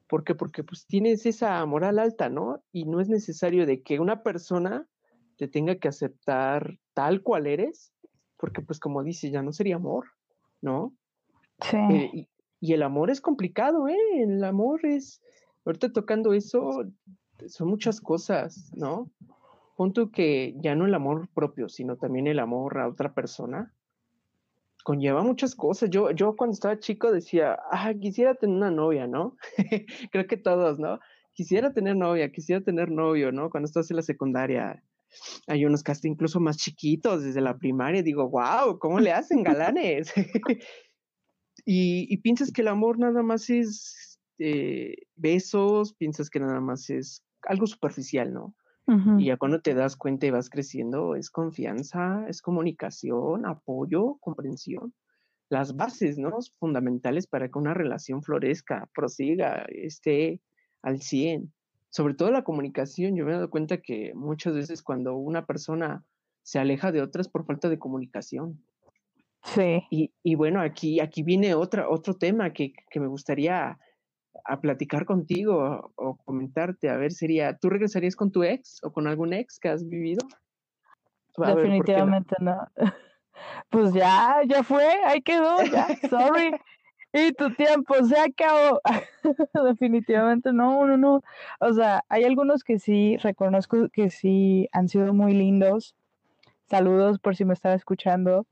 ¿Por 0.08 0.24
qué? 0.24 0.34
Porque 0.34 0.64
pues 0.64 0.86
tienes 0.88 1.26
esa 1.26 1.66
moral 1.66 2.00
alta, 2.00 2.30
¿no? 2.30 2.64
Y 2.72 2.86
no 2.86 3.00
es 3.00 3.10
necesario 3.10 3.66
de 3.66 3.82
que 3.82 4.00
una 4.00 4.24
persona 4.24 4.88
te 5.38 5.48
tenga 5.48 5.76
que 5.76 5.88
aceptar 5.88 6.80
tal 6.94 7.22
cual 7.22 7.48
eres, 7.48 7.94
porque 8.38 8.62
pues 8.62 8.80
como 8.80 9.04
dices, 9.04 9.32
ya 9.32 9.42
no 9.42 9.54
sería 9.54 9.76
amor, 9.76 10.08
¿no? 10.62 10.94
Sí. 11.62 11.78
Eh, 11.78 12.10
y, 12.14 12.30
y 12.62 12.74
el 12.74 12.84
amor 12.84 13.10
es 13.10 13.22
complicado, 13.22 13.88
¿eh? 13.88 13.98
El 14.16 14.44
amor 14.44 14.86
es, 14.86 15.22
ahorita 15.66 15.92
tocando 15.92 16.34
eso, 16.34 16.86
son 17.48 17.68
muchas 17.68 18.00
cosas, 18.00 18.72
¿no? 18.76 19.12
Punto 19.76 20.12
que 20.12 20.56
ya 20.60 20.76
no 20.76 20.86
el 20.86 20.94
amor 20.94 21.28
propio, 21.34 21.70
sino 21.70 21.98
también 21.98 22.28
el 22.28 22.40
amor 22.40 22.78
a 22.78 22.88
otra 22.88 23.14
persona, 23.14 23.74
conlleva 24.84 25.24
muchas 25.24 25.56
cosas. 25.56 25.90
Yo, 25.90 26.12
yo 26.12 26.36
cuando 26.36 26.54
estaba 26.54 26.80
chico 26.80 27.12
decía, 27.12 27.58
ah, 27.72 27.94
quisiera 28.00 28.36
tener 28.36 28.56
una 28.56 28.72
novia, 28.72 29.08
¿no? 29.08 29.36
Creo 30.12 30.28
que 30.28 30.38
todos, 30.38 30.80
¿no? 30.80 31.00
Quisiera 31.34 31.74
tener 31.74 31.96
novia, 31.96 32.32
quisiera 32.32 32.62
tener 32.62 32.92
novio, 32.92 33.32
¿no? 33.32 33.50
Cuando 33.50 33.66
estás 33.66 33.90
en 33.90 33.98
la 33.98 34.04
secundaria, 34.04 34.84
hay 35.48 35.66
unos 35.66 35.84
hasta 35.86 36.08
incluso 36.08 36.40
más 36.40 36.58
chiquitos, 36.58 37.24
desde 37.24 37.42
la 37.42 37.58
primaria, 37.58 38.04
digo, 38.04 38.30
wow, 38.30 38.80
¿cómo 38.80 39.00
le 39.00 39.12
hacen 39.12 39.44
galanes? 39.44 40.14
y, 41.66 42.14
y, 42.14 42.18
piensas 42.18 42.52
que 42.52 42.62
el 42.62 42.70
amor 42.70 43.00
nada 43.00 43.24
más 43.24 43.50
es 43.50 44.20
eh, 44.40 44.96
besos, 45.16 45.94
piensas 45.94 46.30
que 46.30 46.40
nada 46.40 46.60
más 46.60 46.90
es 46.90 47.24
algo 47.44 47.68
superficial, 47.68 48.34
¿no? 48.34 48.56
Uh 48.88 48.94
-huh. 48.94 49.22
Y 49.22 49.26
ya 49.26 49.38
cuando 49.38 49.62
te 49.62 49.76
das 49.76 49.96
cuenta 49.96 50.26
y 50.26 50.32
vas 50.32 50.50
creciendo, 50.50 51.16
es 51.16 51.30
confianza, 51.30 52.26
es 52.28 52.42
comunicación, 52.42 53.46
apoyo, 53.46 54.18
comprensión. 54.20 54.94
Las 55.50 55.76
bases, 55.76 56.18
¿no? 56.18 56.32
Fundamentales 56.60 57.28
para 57.28 57.50
que 57.50 57.60
una 57.60 57.74
relación 57.74 58.24
florezca, 58.24 58.90
prosiga, 58.96 59.66
esté 59.70 60.42
al 60.82 61.02
100. 61.02 61.54
Sobre 61.92 62.16
todo 62.16 62.32
la 62.32 62.44
comunicación. 62.44 63.16
Yo 63.16 63.26
me 63.26 63.32
he 63.32 63.36
dado 63.36 63.50
cuenta 63.50 63.78
que 63.78 64.14
muchas 64.16 64.56
veces 64.56 64.82
cuando 64.82 65.16
una 65.16 65.46
persona 65.46 66.04
se 66.42 66.58
aleja 66.58 66.92
de 66.92 67.02
otras 67.02 67.28
por 67.28 67.46
falta 67.46 67.70
de 67.70 67.78
comunicación. 67.78 68.66
Sí. 69.44 69.84
Y, 69.92 70.12
y 70.24 70.36
bueno, 70.36 70.62
aquí, 70.62 71.00
aquí 71.00 71.22
viene 71.22 71.54
otra, 71.54 71.90
otro 71.90 72.16
tema 72.16 72.54
que, 72.54 72.74
que 72.90 73.00
me 73.00 73.08
gustaría 73.08 73.78
a 74.46 74.60
platicar 74.60 75.06
contigo 75.06 75.92
o, 75.96 76.18
comentarte, 76.24 76.90
a 76.90 76.98
ver, 76.98 77.12
sería, 77.12 77.58
¿tú 77.58 77.70
regresarías 77.70 78.16
con 78.16 78.32
tu 78.32 78.44
ex 78.44 78.80
o 78.84 78.92
con 78.92 79.08
algún 79.08 79.34
ex 79.34 79.60
que 79.60 79.70
has 79.70 79.88
vivido? 79.88 80.26
A 81.38 81.56
Definitivamente 81.56 82.36
ver, 82.40 82.46
no? 82.46 82.56
no. 82.78 82.92
Pues 83.72 83.92
ya, 83.94 84.42
ya 84.46 84.62
fue, 84.62 84.86
ahí 85.04 85.22
quedó, 85.22 85.64
ya, 85.64 85.88
sorry. 86.10 86.52
Y 87.14 87.34
tu 87.34 87.54
tiempo 87.54 87.96
se 88.06 88.20
acabó. 88.20 88.82
Definitivamente 89.66 90.54
no, 90.54 90.86
no, 90.86 90.98
no. 90.98 91.24
O 91.60 91.74
sea, 91.74 92.04
hay 92.10 92.24
algunos 92.24 92.64
que 92.64 92.80
sí, 92.80 93.18
reconozco 93.18 93.90
que 93.90 94.10
sí 94.10 94.70
han 94.72 94.88
sido 94.88 95.14
muy 95.14 95.34
lindos. 95.34 95.96
Saludos 96.70 97.20
por 97.20 97.36
si 97.36 97.46
me 97.46 97.54
están 97.54 97.74
escuchando. 97.74 98.46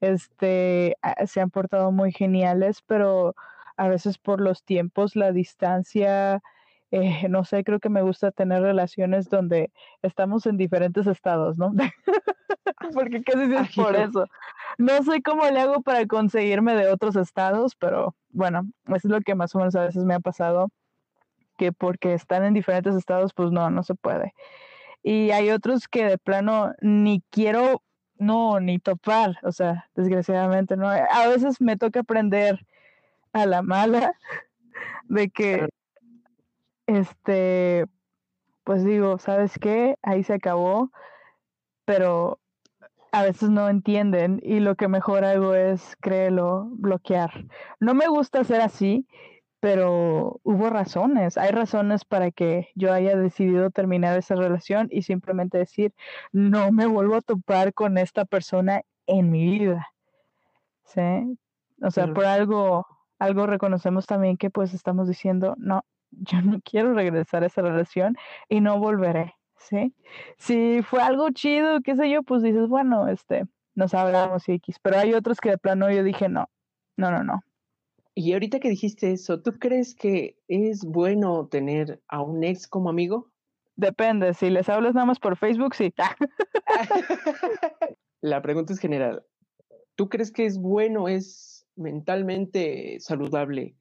Este, 0.00 0.96
se 1.26 1.40
han 1.40 1.50
portado 1.50 1.90
muy 1.92 2.12
geniales, 2.12 2.82
pero 2.86 3.34
a 3.76 3.88
veces 3.88 4.18
por 4.18 4.40
los 4.40 4.62
tiempos, 4.62 5.16
la 5.16 5.32
distancia, 5.32 6.42
eh, 6.90 7.26
no 7.28 7.44
sé, 7.44 7.64
creo 7.64 7.80
que 7.80 7.88
me 7.88 8.02
gusta 8.02 8.30
tener 8.30 8.62
relaciones 8.62 9.30
donde 9.30 9.72
estamos 10.02 10.46
en 10.46 10.58
diferentes 10.58 11.06
estados, 11.06 11.56
¿no? 11.56 11.72
Porque 12.94 13.22
casi 13.22 13.54
es 13.54 13.74
por 13.74 13.94
eso. 13.96 14.26
No 14.78 15.02
sé 15.02 15.22
cómo 15.22 15.44
le 15.48 15.60
hago 15.60 15.82
para 15.82 16.06
conseguirme 16.06 16.74
de 16.74 16.90
otros 16.90 17.16
estados, 17.16 17.74
pero 17.76 18.14
bueno, 18.30 18.62
eso 18.86 18.96
es 18.96 19.04
lo 19.06 19.20
que 19.20 19.34
más 19.34 19.54
o 19.54 19.58
menos 19.58 19.74
a 19.76 19.84
veces 19.84 20.04
me 20.04 20.14
ha 20.14 20.20
pasado, 20.20 20.68
que 21.56 21.72
porque 21.72 22.14
están 22.14 22.44
en 22.44 22.54
diferentes 22.54 22.94
estados, 22.94 23.32
pues 23.34 23.50
no, 23.52 23.70
no 23.70 23.82
se 23.82 23.94
puede. 23.94 24.34
Y 25.02 25.30
hay 25.30 25.50
otros 25.50 25.86
que 25.86 26.04
de 26.04 26.18
plano 26.18 26.72
ni 26.80 27.22
quiero, 27.30 27.82
no, 28.16 28.58
ni 28.60 28.78
topar, 28.78 29.38
o 29.42 29.52
sea, 29.52 29.88
desgraciadamente, 29.94 30.76
¿no? 30.76 30.88
A 30.88 31.28
veces 31.28 31.60
me 31.60 31.76
toca 31.76 32.00
aprender 32.00 32.66
a 33.32 33.46
la 33.46 33.62
mala 33.62 34.14
de 35.08 35.28
que 35.28 35.68
este 36.86 37.86
pues 38.64 38.82
digo, 38.82 39.18
¿sabes 39.18 39.58
qué? 39.60 39.96
Ahí 40.02 40.24
se 40.24 40.32
acabó, 40.32 40.90
pero 41.84 42.40
a 43.14 43.22
veces 43.22 43.48
no 43.48 43.68
entienden 43.68 44.40
y 44.42 44.58
lo 44.58 44.74
que 44.74 44.88
mejor 44.88 45.24
hago 45.24 45.54
es, 45.54 45.96
créelo, 46.00 46.66
bloquear. 46.72 47.46
No 47.78 47.94
me 47.94 48.08
gusta 48.08 48.42
ser 48.42 48.60
así, 48.60 49.06
pero 49.60 50.40
hubo 50.42 50.68
razones, 50.68 51.38
hay 51.38 51.52
razones 51.52 52.04
para 52.04 52.32
que 52.32 52.70
yo 52.74 52.92
haya 52.92 53.16
decidido 53.16 53.70
terminar 53.70 54.18
esa 54.18 54.34
relación 54.34 54.88
y 54.90 55.02
simplemente 55.02 55.58
decir, 55.58 55.94
no 56.32 56.72
me 56.72 56.86
vuelvo 56.86 57.14
a 57.14 57.20
topar 57.20 57.72
con 57.72 57.98
esta 57.98 58.24
persona 58.24 58.82
en 59.06 59.30
mi 59.30 59.44
vida. 59.44 59.86
¿Sí? 60.82 61.38
O 61.82 61.92
sea, 61.92 62.12
por 62.12 62.24
algo 62.24 62.84
algo 63.20 63.46
reconocemos 63.46 64.06
también 64.06 64.36
que 64.36 64.50
pues 64.50 64.74
estamos 64.74 65.06
diciendo, 65.06 65.54
no, 65.56 65.84
yo 66.10 66.42
no 66.42 66.60
quiero 66.64 66.94
regresar 66.94 67.44
a 67.44 67.46
esa 67.46 67.62
relación 67.62 68.16
y 68.48 68.60
no 68.60 68.80
volveré, 68.80 69.36
¿sí? 69.68 69.94
Si 70.38 70.82
fue 70.82 71.02
algo 71.02 71.30
chido, 71.30 71.80
qué 71.82 71.96
sé 71.96 72.10
yo, 72.10 72.22
pues 72.22 72.42
dices, 72.42 72.68
bueno, 72.68 73.08
este, 73.08 73.44
nos 73.74 73.94
hablamos 73.94 74.48
y 74.48 74.54
X, 74.54 74.78
pero 74.82 74.98
hay 74.98 75.14
otros 75.14 75.40
que 75.40 75.50
de 75.50 75.58
plano 75.58 75.90
yo 75.90 76.02
dije, 76.02 76.28
no, 76.28 76.48
no, 76.96 77.10
no, 77.10 77.24
no. 77.24 77.42
Y 78.14 78.32
ahorita 78.32 78.60
que 78.60 78.68
dijiste 78.68 79.10
eso, 79.10 79.42
¿tú 79.42 79.52
crees 79.58 79.94
que 79.94 80.38
es 80.46 80.84
bueno 80.84 81.48
tener 81.48 82.00
a 82.06 82.22
un 82.22 82.44
ex 82.44 82.68
como 82.68 82.88
amigo? 82.88 83.32
Depende, 83.76 84.34
si 84.34 84.50
les 84.50 84.68
hablas 84.68 84.94
nada 84.94 85.06
más 85.06 85.18
por 85.18 85.36
Facebook, 85.36 85.74
sí. 85.74 85.92
La 88.20 88.40
pregunta 88.40 88.72
es 88.72 88.78
general. 88.78 89.24
¿Tú 89.96 90.08
crees 90.08 90.30
que 90.30 90.46
es 90.46 90.58
bueno, 90.58 91.08
es 91.08 91.66
mentalmente 91.74 92.98
saludable 93.00 93.74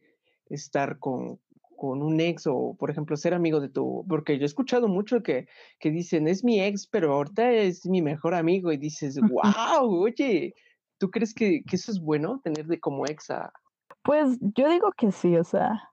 estar 0.49 0.97
con, 0.97 1.39
con, 1.83 2.01
un 2.01 2.21
ex 2.21 2.47
o, 2.47 2.77
por 2.79 2.89
ejemplo, 2.89 3.17
ser 3.17 3.33
amigo 3.33 3.59
de 3.59 3.67
tu... 3.67 4.05
Porque 4.07 4.37
yo 4.37 4.43
he 4.43 4.45
escuchado 4.45 4.87
mucho 4.87 5.21
que, 5.21 5.49
que 5.79 5.91
dicen, 5.91 6.29
es 6.29 6.41
mi 6.41 6.61
ex, 6.61 6.87
pero 6.87 7.11
ahorita 7.13 7.51
es 7.51 7.85
mi 7.85 8.01
mejor 8.01 8.35
amigo 8.35 8.71
y 8.71 8.77
dices, 8.77 9.19
wow, 9.19 10.01
oye, 10.01 10.55
¿tú 10.97 11.11
crees 11.11 11.33
que, 11.33 11.61
que 11.63 11.75
eso 11.75 11.91
es 11.91 11.99
bueno, 11.99 12.39
tener 12.41 12.67
de 12.67 12.79
como 12.79 13.05
ex 13.05 13.29
a... 13.31 13.51
Pues 14.01 14.37
yo 14.39 14.69
digo 14.69 14.93
que 14.95 15.11
sí, 15.11 15.35
o 15.35 15.43
sea, 15.43 15.89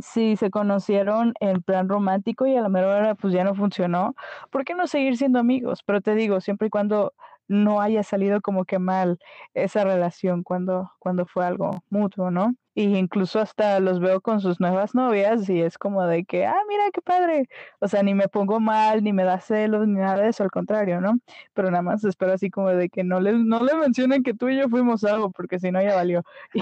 si 0.00 0.36
se 0.36 0.52
conocieron 0.52 1.34
en 1.40 1.60
plan 1.60 1.88
romántico 1.88 2.46
y 2.46 2.56
a 2.56 2.62
la 2.62 2.68
mejor 2.68 2.90
hora 2.90 3.14
pues 3.16 3.34
ya 3.34 3.42
no 3.42 3.56
funcionó, 3.56 4.14
¿por 4.50 4.64
qué 4.64 4.74
no 4.74 4.86
seguir 4.86 5.16
siendo 5.16 5.40
amigos? 5.40 5.82
Pero 5.84 6.02
te 6.02 6.14
digo, 6.14 6.40
siempre 6.40 6.68
y 6.68 6.70
cuando 6.70 7.14
no 7.48 7.80
haya 7.80 8.02
salido 8.02 8.40
como 8.40 8.64
que 8.64 8.78
mal 8.78 9.18
esa 9.54 9.84
relación 9.84 10.42
cuando, 10.42 10.92
cuando 10.98 11.26
fue 11.26 11.44
algo 11.44 11.82
mutuo, 11.90 12.30
¿no? 12.30 12.54
Y 12.76 12.96
incluso 12.96 13.38
hasta 13.38 13.78
los 13.78 14.00
veo 14.00 14.20
con 14.20 14.40
sus 14.40 14.58
nuevas 14.58 14.96
novias 14.96 15.48
y 15.48 15.62
es 15.62 15.78
como 15.78 16.04
de 16.06 16.24
que, 16.24 16.44
ah, 16.44 16.60
mira 16.68 16.84
qué 16.92 17.00
padre. 17.00 17.48
O 17.78 17.86
sea, 17.86 18.02
ni 18.02 18.14
me 18.14 18.26
pongo 18.26 18.58
mal, 18.58 19.04
ni 19.04 19.12
me 19.12 19.22
da 19.22 19.40
celos, 19.40 19.86
ni 19.86 20.00
nada 20.00 20.22
de 20.22 20.28
eso, 20.28 20.42
al 20.42 20.50
contrario, 20.50 21.00
¿no? 21.00 21.12
Pero 21.52 21.70
nada 21.70 21.82
más 21.82 22.02
espero 22.04 22.32
así 22.32 22.50
como 22.50 22.70
de 22.70 22.88
que 22.88 23.04
no 23.04 23.20
le, 23.20 23.32
no 23.34 23.62
le 23.62 23.74
mencionen 23.76 24.24
que 24.24 24.34
tú 24.34 24.48
y 24.48 24.58
yo 24.58 24.68
fuimos 24.68 25.04
algo, 25.04 25.30
porque 25.30 25.60
si 25.60 25.70
no 25.70 25.80
ya 25.80 25.94
valió. 25.94 26.22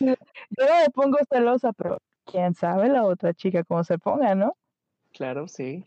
yo 0.00 0.16
no 0.58 0.80
me 0.80 0.90
pongo 0.92 1.18
celosa, 1.30 1.72
pero 1.72 1.98
quién 2.24 2.54
sabe 2.54 2.88
la 2.88 3.04
otra 3.04 3.34
chica 3.34 3.62
cómo 3.62 3.84
se 3.84 3.98
ponga, 3.98 4.34
¿no? 4.34 4.56
Claro, 5.12 5.46
sí. 5.46 5.84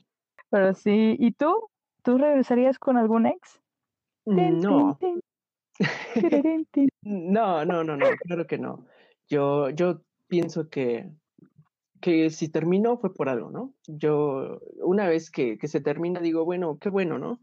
Pero 0.49 0.73
sí, 0.73 1.17
¿y 1.19 1.31
tú? 1.33 1.53
¿Tú 2.05 2.19
regresarías 2.19 2.77
con 2.77 2.97
algún 2.97 3.25
ex? 3.25 3.59
No. 4.25 4.99
no, 7.01 7.65
no, 7.65 7.83
no, 7.83 7.97
no, 7.97 8.05
claro 8.23 8.45
que 8.45 8.59
no. 8.59 8.85
Yo, 9.27 9.71
yo 9.71 10.03
pienso 10.27 10.69
que, 10.69 11.09
que 12.01 12.29
si 12.29 12.47
terminó 12.49 12.99
fue 12.99 13.11
por 13.11 13.27
algo, 13.27 13.49
¿no? 13.49 13.73
Yo, 13.87 14.59
una 14.83 15.07
vez 15.07 15.31
que, 15.31 15.57
que 15.57 15.67
se 15.67 15.81
termina, 15.81 16.19
digo, 16.19 16.45
bueno, 16.45 16.77
qué 16.79 16.89
bueno, 16.89 17.17
¿no? 17.17 17.39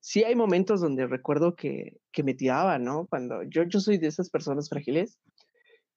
Sí 0.00 0.22
hay 0.24 0.34
momentos 0.34 0.82
donde 0.82 1.06
recuerdo 1.06 1.56
que, 1.56 1.96
que 2.12 2.22
me 2.22 2.34
tiraba, 2.34 2.78
¿no? 2.78 3.06
Cuando 3.06 3.42
yo, 3.44 3.62
yo 3.62 3.80
soy 3.80 3.96
de 3.96 4.08
esas 4.08 4.28
personas 4.28 4.68
frágiles 4.68 5.18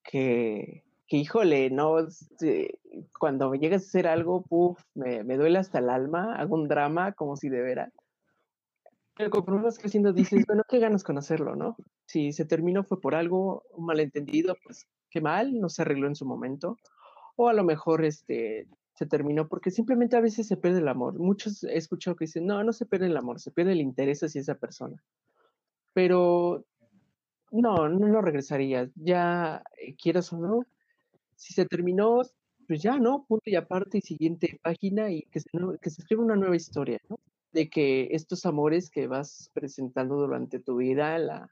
que, 0.04 0.86
que 1.08 1.18
híjole, 1.18 1.70
no, 1.70 2.00
este, 2.00 2.80
cuando 3.20 3.50
me 3.50 3.60
llegas 3.60 3.84
a 3.84 3.88
hacer 3.88 4.08
algo, 4.08 4.42
puff, 4.44 4.82
me, 4.94 5.26
me 5.26 5.36
duele 5.36 5.60
hasta 5.60 5.80
el 5.80 5.90
alma, 5.90 6.36
hago 6.36 6.56
un 6.56 6.70
drama 6.70 7.12
como 7.12 7.36
si 7.36 7.50
de 7.50 7.62
veras 7.62 7.92
Pero 9.18 9.30
conforme 9.30 9.64
vas 9.64 9.80
creciendo 9.80 10.12
dices, 10.12 10.46
bueno, 10.46 10.64
qué 10.68 10.80
ganas 10.80 11.04
conocerlo, 11.04 11.56
¿no? 11.56 11.78
Si 12.06 12.34
se 12.34 12.46
terminó 12.46 12.84
fue 12.84 13.00
por 13.00 13.16
algo, 13.16 13.64
un 13.72 13.86
malentendido, 13.86 14.56
pues 14.64 14.88
qué 15.10 15.22
mal, 15.22 15.60
no 15.60 15.70
se 15.70 15.84
arregló 15.84 16.08
en 16.08 16.16
su 16.16 16.26
momento. 16.26 16.78
O 17.38 17.48
a 17.48 17.54
lo 17.54 17.64
mejor 17.64 18.04
este, 18.04 18.68
se 18.96 19.06
terminó 19.06 19.48
porque 19.48 19.72
simplemente 19.72 20.18
a 20.18 20.22
veces 20.22 20.48
se 20.48 20.58
pierde 20.58 20.80
el 20.80 20.88
amor. 20.88 21.18
Muchos 21.20 21.64
he 21.64 21.78
escuchado 21.78 22.16
que 22.16 22.26
dicen, 22.26 22.46
no, 22.46 22.64
no 22.64 22.74
se 22.74 22.86
pierde 22.86 23.08
el 23.08 23.18
amor, 23.18 23.40
se 23.40 23.52
pierde 23.52 23.74
el 23.74 23.82
interés 23.82 24.22
hacia 24.24 24.42
esa 24.42 24.56
persona. 24.56 25.02
Pero 25.94 26.66
no, 27.52 27.88
no 27.90 28.08
lo 28.08 28.22
regresaría. 28.22 28.90
Ya, 28.96 29.64
eh, 29.82 29.96
quieras 29.96 30.32
o 30.34 30.38
no, 30.38 30.66
si 31.36 31.54
se 31.54 31.66
terminó, 31.66 32.22
pues 32.68 32.82
ya, 32.82 32.98
¿no? 33.00 33.26
Punto 33.28 33.50
y 33.50 33.56
aparte 33.56 34.00
y 34.00 34.02
siguiente 34.02 34.60
página 34.64 35.12
y 35.12 35.24
que 35.24 35.40
se, 35.40 35.50
que 35.82 35.90
se 35.90 36.02
escriba 36.02 36.24
una 36.24 36.36
nueva 36.36 36.56
historia, 36.56 37.00
¿no? 37.10 37.20
De 37.56 37.70
que 37.70 38.10
estos 38.12 38.46
amores 38.46 38.90
que 38.90 39.08
vas 39.08 39.50
presentando 39.54 40.16
durante 40.16 40.60
tu 40.60 40.76
vida, 40.76 41.18
la, 41.18 41.50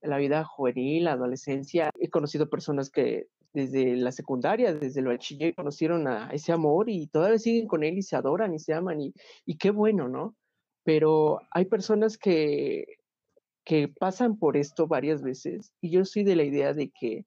la 0.00 0.16
vida 0.18 0.44
juvenil, 0.44 1.04
la 1.04 1.14
adolescencia, 1.14 1.90
he 1.98 2.08
conocido 2.08 2.48
personas 2.48 2.88
que 2.88 3.26
desde 3.52 3.96
la 3.96 4.12
secundaria, 4.12 4.72
desde 4.72 5.00
el 5.00 5.06
bachiller, 5.06 5.56
conocieron 5.56 6.06
a 6.06 6.30
ese 6.30 6.52
amor 6.52 6.88
y 6.88 7.08
todavía 7.08 7.40
siguen 7.40 7.66
con 7.66 7.82
él 7.82 7.98
y 7.98 8.02
se 8.02 8.14
adoran 8.14 8.54
y 8.54 8.60
se 8.60 8.74
aman 8.74 9.00
y, 9.00 9.12
y 9.44 9.56
qué 9.56 9.72
bueno, 9.72 10.08
¿no? 10.08 10.36
Pero 10.84 11.40
hay 11.50 11.64
personas 11.64 12.16
que, 12.16 12.84
que 13.64 13.88
pasan 13.88 14.38
por 14.38 14.56
esto 14.56 14.86
varias 14.86 15.20
veces 15.20 15.72
y 15.80 15.90
yo 15.90 16.04
soy 16.04 16.22
de 16.22 16.36
la 16.36 16.44
idea 16.44 16.74
de 16.74 16.90
que 16.90 17.24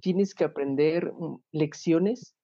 tienes 0.00 0.34
que 0.34 0.44
aprender 0.44 1.10
mm, 1.14 1.38
lecciones 1.52 2.34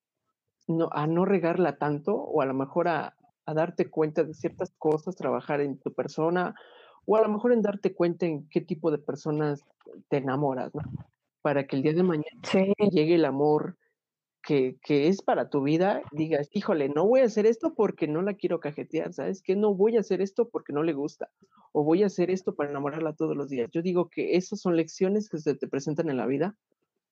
no, 0.67 0.89
a 0.93 1.07
no 1.07 1.27
regarla 1.27 1.77
tanto 1.77 2.15
o 2.15 2.41
a 2.41 2.47
lo 2.47 2.55
mejor 2.55 2.89
a, 2.89 3.15
a 3.51 3.55
darte 3.55 3.91
cuenta 3.91 4.25
de 4.25 4.35
ciertas 4.35 4.73
cosas, 4.79 5.17
trabajar 5.17 5.61
en 5.61 5.79
tu 5.79 5.93
persona 5.93 6.55
o 7.07 7.17
a 7.17 7.23
lo 7.23 7.29
mejor 7.29 7.53
en 7.53 7.63
darte 7.63 7.95
cuenta 7.95 8.27
en 8.27 8.49
qué 8.49 8.61
tipo 8.61 8.91
de 8.91 8.99
personas 8.99 9.65
te 10.09 10.19
enamoras, 10.19 10.75
¿no? 10.75 10.83
Para 11.43 11.67
que 11.67 11.77
el 11.77 11.83
día 11.83 11.95
de 11.95 12.03
mañana 12.03 12.41
llegue 12.93 13.15
el 13.15 13.25
amor 13.25 13.77
que, 14.43 14.77
que, 14.83 15.09
es 15.09 15.23
para 15.23 15.51
tu 15.51 15.63
vida, 15.63 16.03
digas, 16.13 16.49
híjole, 16.53 16.89
no 16.89 17.07
voy 17.07 17.21
a 17.21 17.25
hacer 17.25 17.47
esto 17.47 17.75
porque 17.75 18.07
no 18.07 18.23
la 18.23 18.35
quiero 18.35 18.61
cajetear, 18.61 19.13
¿sabes? 19.13 19.43
Que 19.43 19.57
no 19.57 19.75
voy 19.75 19.97
a 19.97 20.01
hacer 20.01 20.21
esto 20.23 20.49
porque 20.49 20.73
no 20.73 20.83
le 20.83 20.93
gusta, 20.93 21.31
o 21.73 21.83
voy 21.83 22.03
a 22.03 22.07
hacer 22.07 22.31
esto 22.31 22.55
para 22.55 22.71
enamorarla 22.71 23.15
todos 23.15 23.37
los 23.37 23.49
días. 23.49 23.71
Yo 23.73 23.83
digo 23.83 24.09
que 24.09 24.37
esas 24.37 24.61
son 24.61 24.77
lecciones 24.77 25.29
que 25.29 25.39
se 25.39 25.55
te 25.55 25.67
presentan 25.67 26.09
en 26.09 26.17
la 26.17 26.27
vida 26.27 26.57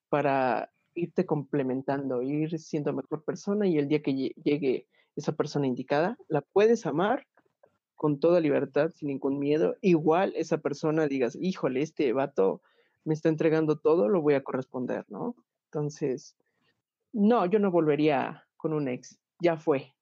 para 0.09 0.71
irte 0.95 1.27
complementando, 1.27 2.23
ir 2.23 2.59
siendo 2.59 2.93
mejor 2.93 3.25
persona 3.25 3.67
y 3.67 3.79
el 3.79 3.89
día 3.89 4.03
que 4.03 4.33
llegue 4.43 4.87
esa 5.19 5.33
persona 5.33 5.67
indicada, 5.67 6.17
la 6.29 6.43
puedes 6.43 6.87
amar 6.87 7.27
con 7.97 8.21
toda 8.21 8.39
libertad, 8.39 8.91
sin 8.95 9.09
ningún 9.09 9.41
miedo. 9.41 9.77
Igual 9.81 10.33
esa 10.37 10.59
persona 10.59 11.09
digas, 11.09 11.37
híjole, 11.41 11.83
este 11.83 12.13
vato 12.13 12.63
me 13.05 13.15
está 13.15 13.29
entregando 13.29 13.77
todo, 13.77 14.09
lo 14.09 14.23
voy 14.23 14.35
a 14.35 14.45
corresponder, 14.45 15.05
¿no? 15.09 15.35
Entonces, 15.65 16.37
no, 17.13 17.47
yo 17.47 17.59
no 17.59 17.73
volvería 17.73 18.47
con 18.57 18.73
un 18.73 18.87
ex, 18.87 19.19
ya 19.41 19.57
fue, 19.57 19.93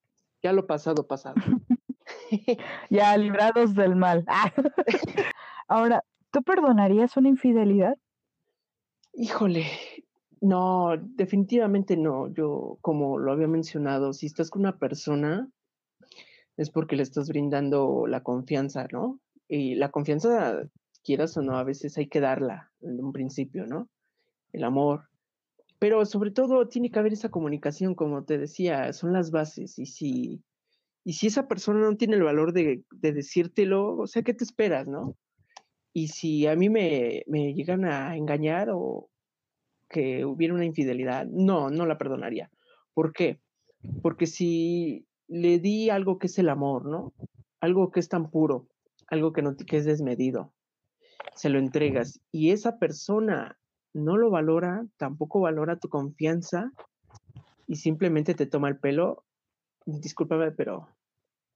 ya 0.42 0.52
lo 0.52 0.66
pasado, 0.66 1.06
pasado. 1.06 1.36
ya 2.90 3.16
librados 3.16 3.74
del 3.74 3.96
mal. 3.96 4.26
Ahora, 5.66 6.04
¿tú 6.30 6.42
perdonarías 6.42 7.16
una 7.16 7.30
infidelidad? 7.30 7.96
Híjole, 9.14 9.66
no, 10.40 10.96
definitivamente 10.98 11.96
no. 11.96 12.28
Yo, 12.32 12.78
como 12.80 13.18
lo 13.18 13.32
había 13.32 13.48
mencionado, 13.48 14.12
si 14.12 14.26
estás 14.26 14.50
con 14.50 14.60
una 14.62 14.78
persona, 14.78 15.48
es 16.56 16.70
porque 16.70 16.96
le 16.96 17.02
estás 17.02 17.28
brindando 17.28 18.06
la 18.06 18.22
confianza, 18.22 18.86
¿no? 18.90 19.20
Y 19.48 19.74
la 19.76 19.90
confianza, 19.90 20.68
quieras 21.04 21.36
o 21.36 21.42
no, 21.42 21.56
a 21.56 21.64
veces 21.64 21.96
hay 21.98 22.08
que 22.08 22.20
darla 22.20 22.72
en 22.80 23.02
un 23.02 23.12
principio, 23.12 23.66
¿no? 23.66 23.88
El 24.52 24.64
amor. 24.64 25.08
Pero 25.78 26.04
sobre 26.06 26.30
todo 26.30 26.68
tiene 26.68 26.90
que 26.90 26.98
haber 26.98 27.12
esa 27.12 27.28
comunicación, 27.28 27.94
como 27.94 28.24
te 28.24 28.38
decía, 28.38 28.92
son 28.92 29.12
las 29.12 29.30
bases. 29.30 29.78
Y 29.78 29.86
si, 29.86 30.42
y 31.04 31.12
si 31.14 31.26
esa 31.28 31.48
persona 31.48 31.80
no 31.80 31.96
tiene 31.96 32.16
el 32.16 32.22
valor 32.22 32.52
de, 32.52 32.82
de 32.90 33.12
decírtelo, 33.12 33.96
o 33.96 34.06
sea, 34.06 34.22
¿qué 34.22 34.34
te 34.34 34.44
esperas, 34.44 34.88
no? 34.88 35.16
Y 35.92 36.08
si 36.08 36.46
a 36.46 36.56
mí 36.56 36.68
me, 36.68 37.22
me 37.26 37.54
llegan 37.54 37.84
a 37.84 38.16
engañar 38.16 38.68
o 38.70 39.08
que 39.88 40.24
hubiera 40.24 40.54
una 40.54 40.64
infidelidad, 40.64 41.26
no, 41.26 41.70
no 41.70 41.86
la 41.86 41.98
perdonaría. 41.98 42.50
¿Por 42.94 43.12
qué? 43.12 43.40
Porque 44.02 44.26
si 44.26 45.06
le 45.28 45.58
di 45.58 45.90
algo 45.90 46.18
que 46.18 46.26
es 46.26 46.38
el 46.38 46.48
amor, 46.48 46.86
¿no? 46.86 47.12
Algo 47.60 47.90
que 47.90 48.00
es 48.00 48.08
tan 48.08 48.30
puro, 48.30 48.68
algo 49.08 49.32
que, 49.32 49.42
no, 49.42 49.56
que 49.56 49.76
es 49.76 49.84
desmedido, 49.84 50.52
se 51.34 51.48
lo 51.48 51.58
entregas 51.58 52.20
y 52.32 52.50
esa 52.50 52.78
persona 52.78 53.58
no 53.92 54.16
lo 54.16 54.30
valora, 54.30 54.86
tampoco 54.96 55.40
valora 55.40 55.78
tu 55.78 55.88
confianza 55.88 56.72
y 57.66 57.76
simplemente 57.76 58.34
te 58.34 58.46
toma 58.46 58.68
el 58.68 58.78
pelo, 58.78 59.24
discúlpame, 59.86 60.52
pero 60.52 60.88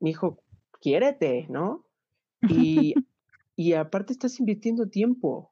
mi 0.00 0.10
hijo, 0.10 0.42
quiérete, 0.80 1.46
¿no? 1.48 1.86
Y, 2.48 2.94
y 3.54 3.74
aparte 3.74 4.14
estás 4.14 4.40
invirtiendo 4.40 4.88
tiempo 4.88 5.49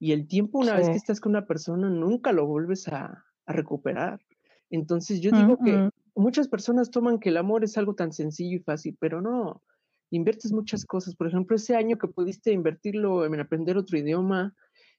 y 0.00 0.12
el 0.12 0.26
tiempo 0.26 0.58
una 0.58 0.74
vez 0.74 0.88
que 0.88 0.96
estás 0.96 1.20
con 1.20 1.30
una 1.30 1.46
persona 1.46 1.90
nunca 1.90 2.32
lo 2.32 2.46
vuelves 2.46 2.88
a, 2.88 3.24
a 3.44 3.52
recuperar. 3.52 4.20
Entonces 4.70 5.20
yo 5.20 5.30
digo 5.30 5.58
que 5.62 5.90
muchas 6.14 6.48
personas 6.48 6.90
toman 6.90 7.20
que 7.20 7.28
el 7.28 7.36
amor 7.36 7.64
es 7.64 7.76
algo 7.76 7.94
tan 7.94 8.12
sencillo 8.12 8.56
y 8.56 8.62
fácil, 8.62 8.96
pero 8.98 9.20
no, 9.20 9.62
inviertes 10.10 10.52
muchas 10.52 10.86
cosas. 10.86 11.14
Por 11.14 11.26
ejemplo, 11.26 11.54
ese 11.54 11.76
año 11.76 11.98
que 11.98 12.08
pudiste 12.08 12.50
invertirlo 12.50 13.26
en 13.26 13.38
aprender 13.40 13.76
otro 13.76 13.98
idioma, 13.98 14.54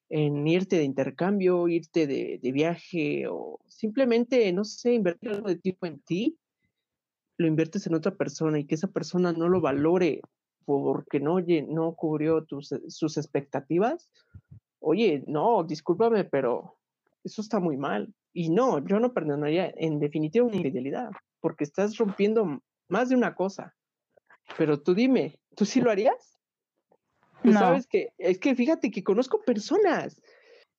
en 0.09 0.45
irte 0.45 0.77
de 0.77 0.83
intercambio, 0.83 1.67
irte 1.67 2.05
de, 2.05 2.39
de 2.41 2.51
viaje 2.51 3.25
o 3.27 3.59
simplemente, 3.67 4.51
no 4.53 4.63
sé, 4.65 4.93
invertir 4.93 5.31
algo 5.31 5.47
de 5.47 5.55
tiempo 5.55 5.87
en 5.87 5.99
ti, 6.01 6.37
lo 7.37 7.47
inviertes 7.47 7.87
en 7.87 7.95
otra 7.95 8.13
persona 8.13 8.59
y 8.59 8.65
que 8.65 8.75
esa 8.75 8.87
persona 8.87 9.33
no 9.33 9.49
lo 9.49 9.61
valore 9.61 10.21
porque 10.65 11.19
no, 11.19 11.39
no 11.39 11.95
cubrió 11.95 12.43
tus, 12.43 12.69
sus 12.87 13.17
expectativas. 13.17 14.11
Oye, 14.81 15.23
no, 15.27 15.63
discúlpame, 15.63 16.25
pero 16.25 16.77
eso 17.23 17.41
está 17.41 17.59
muy 17.59 17.77
mal. 17.77 18.13
Y 18.33 18.49
no, 18.49 18.85
yo 18.85 18.99
no 18.99 19.13
perdonaría 19.13 19.71
en 19.77 19.99
definitiva 19.99 20.45
una 20.45 20.55
infidelidad, 20.55 21.11
porque 21.39 21.63
estás 21.63 21.97
rompiendo 21.97 22.61
más 22.89 23.09
de 23.09 23.15
una 23.15 23.35
cosa. 23.35 23.75
Pero 24.57 24.81
tú 24.81 24.93
dime, 24.93 25.39
¿tú 25.55 25.65
sí 25.65 25.81
lo 25.81 25.91
harías? 25.91 26.39
no. 27.43 27.53
sabes 27.53 27.87
que, 27.87 28.09
es 28.17 28.39
que 28.39 28.55
fíjate 28.55 28.91
que 28.91 29.03
conozco 29.03 29.41
personas, 29.41 30.21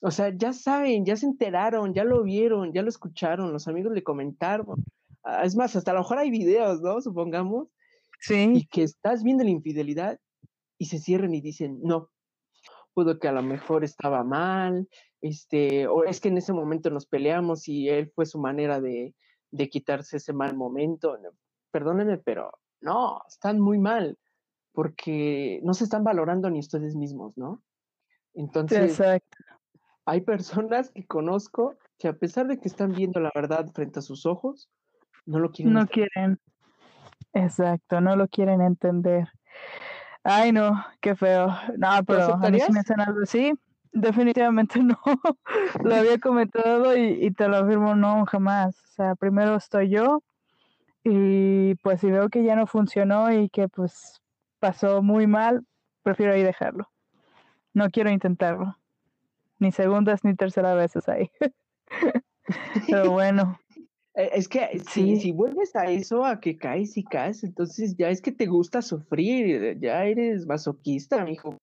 o 0.00 0.10
sea, 0.10 0.32
ya 0.36 0.52
saben, 0.52 1.04
ya 1.04 1.16
se 1.16 1.26
enteraron, 1.26 1.94
ya 1.94 2.02
lo 2.02 2.24
vieron, 2.24 2.72
ya 2.72 2.82
lo 2.82 2.88
escucharon, 2.88 3.52
los 3.52 3.68
amigos 3.68 3.92
le 3.92 4.02
comentaron. 4.02 4.84
Ah, 5.22 5.44
es 5.44 5.54
más, 5.54 5.76
hasta 5.76 5.92
a 5.92 5.94
lo 5.94 6.00
mejor 6.00 6.18
hay 6.18 6.30
videos, 6.30 6.80
¿no? 6.80 7.00
Supongamos. 7.00 7.68
Sí. 8.20 8.52
Y 8.54 8.66
que 8.66 8.82
estás 8.82 9.22
viendo 9.22 9.44
la 9.44 9.50
infidelidad 9.50 10.18
y 10.76 10.86
se 10.86 10.98
cierran 10.98 11.34
y 11.34 11.40
dicen, 11.40 11.78
no, 11.82 12.10
pudo 12.94 13.18
que 13.18 13.28
a 13.28 13.32
lo 13.32 13.42
mejor 13.42 13.84
estaba 13.84 14.24
mal, 14.24 14.88
este, 15.20 15.86
o 15.86 16.04
es 16.04 16.20
que 16.20 16.28
en 16.28 16.38
ese 16.38 16.52
momento 16.52 16.90
nos 16.90 17.06
peleamos 17.06 17.68
y 17.68 17.88
él 17.88 18.10
fue 18.14 18.26
su 18.26 18.38
manera 18.38 18.80
de, 18.80 19.14
de 19.50 19.68
quitarse 19.68 20.16
ese 20.16 20.32
mal 20.32 20.56
momento. 20.56 21.16
Perdónenme, 21.70 22.18
pero 22.18 22.52
no, 22.80 23.22
están 23.28 23.60
muy 23.60 23.78
mal, 23.78 24.18
porque 24.72 25.60
no 25.62 25.74
se 25.74 25.84
están 25.84 26.04
valorando 26.04 26.50
ni 26.50 26.58
ustedes 26.58 26.96
mismos, 26.96 27.38
¿no? 27.38 27.62
Entonces, 28.34 28.98
Exacto. 28.98 29.38
hay 30.06 30.22
personas 30.22 30.90
que 30.90 31.06
conozco 31.06 31.76
que 31.98 32.08
a 32.08 32.14
pesar 32.14 32.48
de 32.48 32.58
que 32.58 32.68
están 32.68 32.92
viendo 32.92 33.20
la 33.20 33.30
verdad 33.34 33.70
frente 33.72 34.00
a 34.00 34.02
sus 34.02 34.26
ojos, 34.26 34.70
no 35.26 35.38
lo 35.38 35.52
quieren. 35.52 35.74
No 35.74 35.82
entender. 35.82 36.08
quieren. 36.12 36.40
Exacto, 37.34 38.00
no 38.00 38.16
lo 38.16 38.28
quieren 38.28 38.60
entender. 38.60 39.28
Ay, 40.24 40.52
no, 40.52 40.84
qué 41.00 41.16
feo. 41.16 41.48
No, 41.76 41.88
pero 42.06 42.34
a 42.34 42.50
mí 42.50 42.60
si 42.60 42.72
me 42.72 42.80
hacen 42.80 43.00
algo 43.00 43.22
así, 43.22 43.52
definitivamente 43.92 44.80
no. 44.82 44.98
lo 45.82 45.94
había 45.94 46.18
comentado 46.18 46.96
y, 46.96 47.24
y, 47.24 47.30
te 47.32 47.48
lo 47.48 47.56
afirmo, 47.58 47.94
no, 47.94 48.24
jamás. 48.26 48.76
O 48.84 48.92
sea, 48.94 49.14
primero 49.14 49.56
estoy 49.56 49.88
yo 49.88 50.22
y 51.04 51.74
pues 51.76 52.00
si 52.00 52.10
veo 52.10 52.28
que 52.28 52.44
ya 52.44 52.54
no 52.54 52.66
funcionó 52.66 53.32
y 53.32 53.48
que 53.48 53.68
pues 53.68 54.20
pasó 54.60 55.02
muy 55.02 55.26
mal, 55.26 55.66
prefiero 56.02 56.32
ahí 56.32 56.42
dejarlo. 56.42 56.88
No 57.74 57.90
quiero 57.90 58.10
intentarlo. 58.10 58.76
Ni 59.58 59.72
segundas 59.72 60.24
ni 60.24 60.34
tercera 60.36 60.74
veces 60.74 61.08
ahí. 61.08 61.30
pero 62.88 63.10
bueno. 63.10 63.58
Es 64.14 64.46
que 64.48 64.68
sí. 64.90 65.16
si, 65.16 65.20
si, 65.20 65.32
vuelves 65.32 65.74
a 65.74 65.86
eso, 65.86 66.24
a 66.24 66.38
que 66.38 66.58
caes 66.58 66.96
y 66.98 67.04
caes, 67.04 67.44
entonces 67.44 67.96
ya 67.96 68.10
es 68.10 68.20
que 68.20 68.30
te 68.32 68.46
gusta 68.46 68.82
sufrir, 68.82 69.78
ya 69.80 70.04
eres 70.04 70.46
masoquista, 70.46 71.24
mijo. 71.24 71.56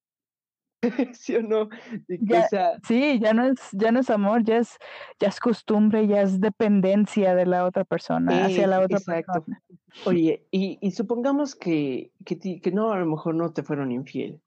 ¿Sí 1.14 1.36
o 1.36 1.44
no? 1.44 1.70
Ya, 2.08 2.48
sea- 2.48 2.80
Sí, 2.88 3.20
ya 3.20 3.34
no 3.34 3.46
es, 3.46 3.60
ya 3.74 3.92
no 3.92 4.00
es 4.00 4.10
amor, 4.10 4.44
ya 4.44 4.58
es, 4.58 4.78
ya 5.20 5.28
es 5.28 5.40
costumbre, 5.40 6.08
ya 6.08 6.22
es 6.22 6.40
dependencia 6.42 7.36
de 7.36 7.46
la 7.46 7.66
otra 7.66 7.84
persona, 7.84 8.46
hacia 8.46 8.66
la 8.66 8.80
Eh, 8.80 8.86
otra 8.86 8.98
exacto. 8.98 9.44
persona. 9.46 9.62
Oye, 10.06 10.48
y, 10.50 10.80
y 10.82 10.92
supongamos 10.92 11.56
que, 11.56 12.12
que, 12.26 12.36
ti- 12.36 12.62
que 12.62 12.72
no, 12.72 12.92
a 12.94 12.98
lo 13.00 13.06
mejor 13.06 13.36
no 13.36 13.52
te 13.54 13.62
fueron 13.64 13.92
infiel, 13.92 14.42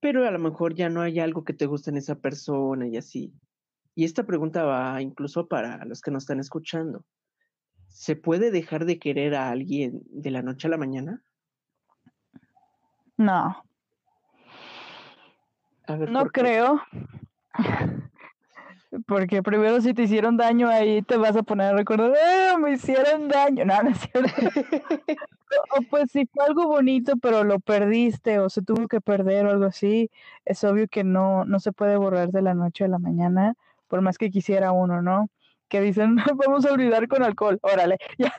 pero 0.00 0.26
a 0.26 0.30
lo 0.30 0.38
mejor 0.38 0.74
ya 0.74 0.88
no 0.90 1.00
hay 1.00 1.20
algo 1.20 1.44
que 1.44 1.54
te 1.54 1.66
guste 1.66 1.90
en 1.90 1.96
esa 1.96 2.16
persona 2.16 2.86
y 2.88 2.96
así. 2.96 3.32
Y 3.94 4.04
esta 4.04 4.24
pregunta 4.24 4.64
va 4.64 5.00
incluso 5.00 5.46
para 5.48 5.84
los 5.84 6.00
que 6.00 6.10
nos 6.10 6.24
están 6.24 6.40
escuchando. 6.40 7.04
¿Se 7.90 8.16
puede 8.16 8.50
dejar 8.50 8.86
de 8.86 8.98
querer 8.98 9.34
a 9.34 9.50
alguien 9.50 10.02
de 10.10 10.30
la 10.30 10.42
noche 10.42 10.68
a 10.68 10.70
la 10.70 10.78
mañana? 10.78 11.22
No, 13.16 13.62
A 15.86 15.96
ver, 15.96 16.10
no 16.10 16.26
creo. 16.26 16.80
Porque 19.06 19.42
primero 19.42 19.80
si 19.80 19.94
te 19.94 20.02
hicieron 20.02 20.36
daño 20.36 20.68
ahí 20.68 21.02
te 21.02 21.16
vas 21.16 21.36
a 21.36 21.42
poner 21.42 21.68
a 21.68 21.76
recordar, 21.76 22.12
"Ah, 22.16 22.56
me 22.58 22.72
hicieron 22.72 23.28
daño. 23.28 23.64
No, 23.66 23.82
no 23.82 23.90
es 23.90 23.98
cierto. 23.98 24.60
O 25.76 25.82
pues 25.90 26.10
si 26.12 26.26
fue 26.26 26.44
algo 26.44 26.66
bonito 26.68 27.14
pero 27.20 27.42
lo 27.44 27.58
perdiste 27.58 28.38
o 28.38 28.48
se 28.48 28.62
tuvo 28.62 28.86
que 28.88 29.00
perder 29.00 29.46
o 29.46 29.50
algo 29.50 29.64
así, 29.64 30.10
es 30.44 30.62
obvio 30.64 30.86
que 30.88 31.02
no, 31.04 31.44
no 31.44 31.58
se 31.60 31.72
puede 31.72 31.96
borrar 31.96 32.30
de 32.30 32.40
la 32.42 32.54
noche 32.54 32.84
a 32.84 32.88
la 32.88 32.98
mañana, 32.98 33.54
por 33.88 34.00
más 34.00 34.16
que 34.16 34.30
quisiera 34.30 34.70
uno, 34.72 35.02
¿no? 35.02 35.28
Que 35.70 35.80
dicen, 35.80 36.16
vamos 36.36 36.66
a 36.66 36.72
olvidar 36.72 37.08
con 37.08 37.22
alcohol, 37.22 37.58
órale, 37.62 37.96
ya. 38.18 38.34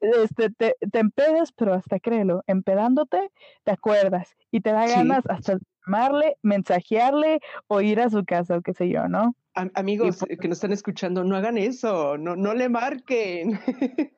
Este, 0.00 0.50
te, 0.50 0.76
te 0.90 0.98
empedas, 1.00 1.52
pero 1.52 1.74
hasta 1.74 1.98
créelo, 2.00 2.42
empedándote, 2.46 3.30
te 3.64 3.70
acuerdas 3.72 4.36
y 4.50 4.60
te 4.60 4.72
da 4.72 4.86
Sí. 4.86 4.94
ganas 4.94 5.24
hasta 5.28 5.58
llamarle, 5.86 6.36
mensajearle 6.42 7.40
o 7.66 7.80
ir 7.80 8.00
a 8.00 8.08
su 8.08 8.24
casa 8.24 8.56
o 8.56 8.62
qué 8.62 8.72
sé 8.72 8.88
yo, 8.88 9.08
¿no? 9.08 9.34
Am- 9.54 9.70
amigos 9.74 10.18
por- 10.18 10.30
eh, 10.32 10.36
que 10.38 10.48
nos 10.48 10.58
están 10.58 10.72
escuchando, 10.72 11.24
no 11.24 11.36
hagan 11.36 11.58
eso, 11.58 12.16
no, 12.16 12.36
no 12.36 12.54
le 12.54 12.68
marquen. 12.68 13.58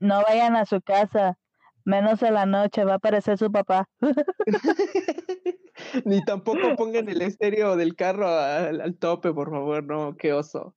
No 0.00 0.22
vayan 0.22 0.54
a 0.54 0.64
su 0.64 0.80
casa, 0.80 1.38
menos 1.84 2.22
en 2.22 2.34
la 2.34 2.46
noche, 2.46 2.84
va 2.84 2.92
a 2.92 2.96
aparecer 2.96 3.36
su 3.36 3.50
papá. 3.50 3.88
Ni 6.04 6.22
tampoco 6.24 6.76
pongan 6.76 7.08
el 7.08 7.22
estéreo 7.22 7.76
del 7.76 7.94
carro 7.94 8.28
al, 8.28 8.80
al 8.80 8.96
tope, 8.96 9.32
por 9.32 9.50
favor, 9.50 9.84
no, 9.84 10.16
qué 10.16 10.32
oso. 10.32 10.74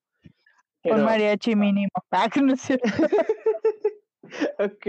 Un 0.83 0.91
Pero, 0.91 1.05
mariachi 1.05 1.55
mínimo. 1.55 1.89
Ah, 2.11 2.27
no 2.41 2.53
es 2.53 2.61
cierto. 2.61 2.87
ok. 4.59 4.87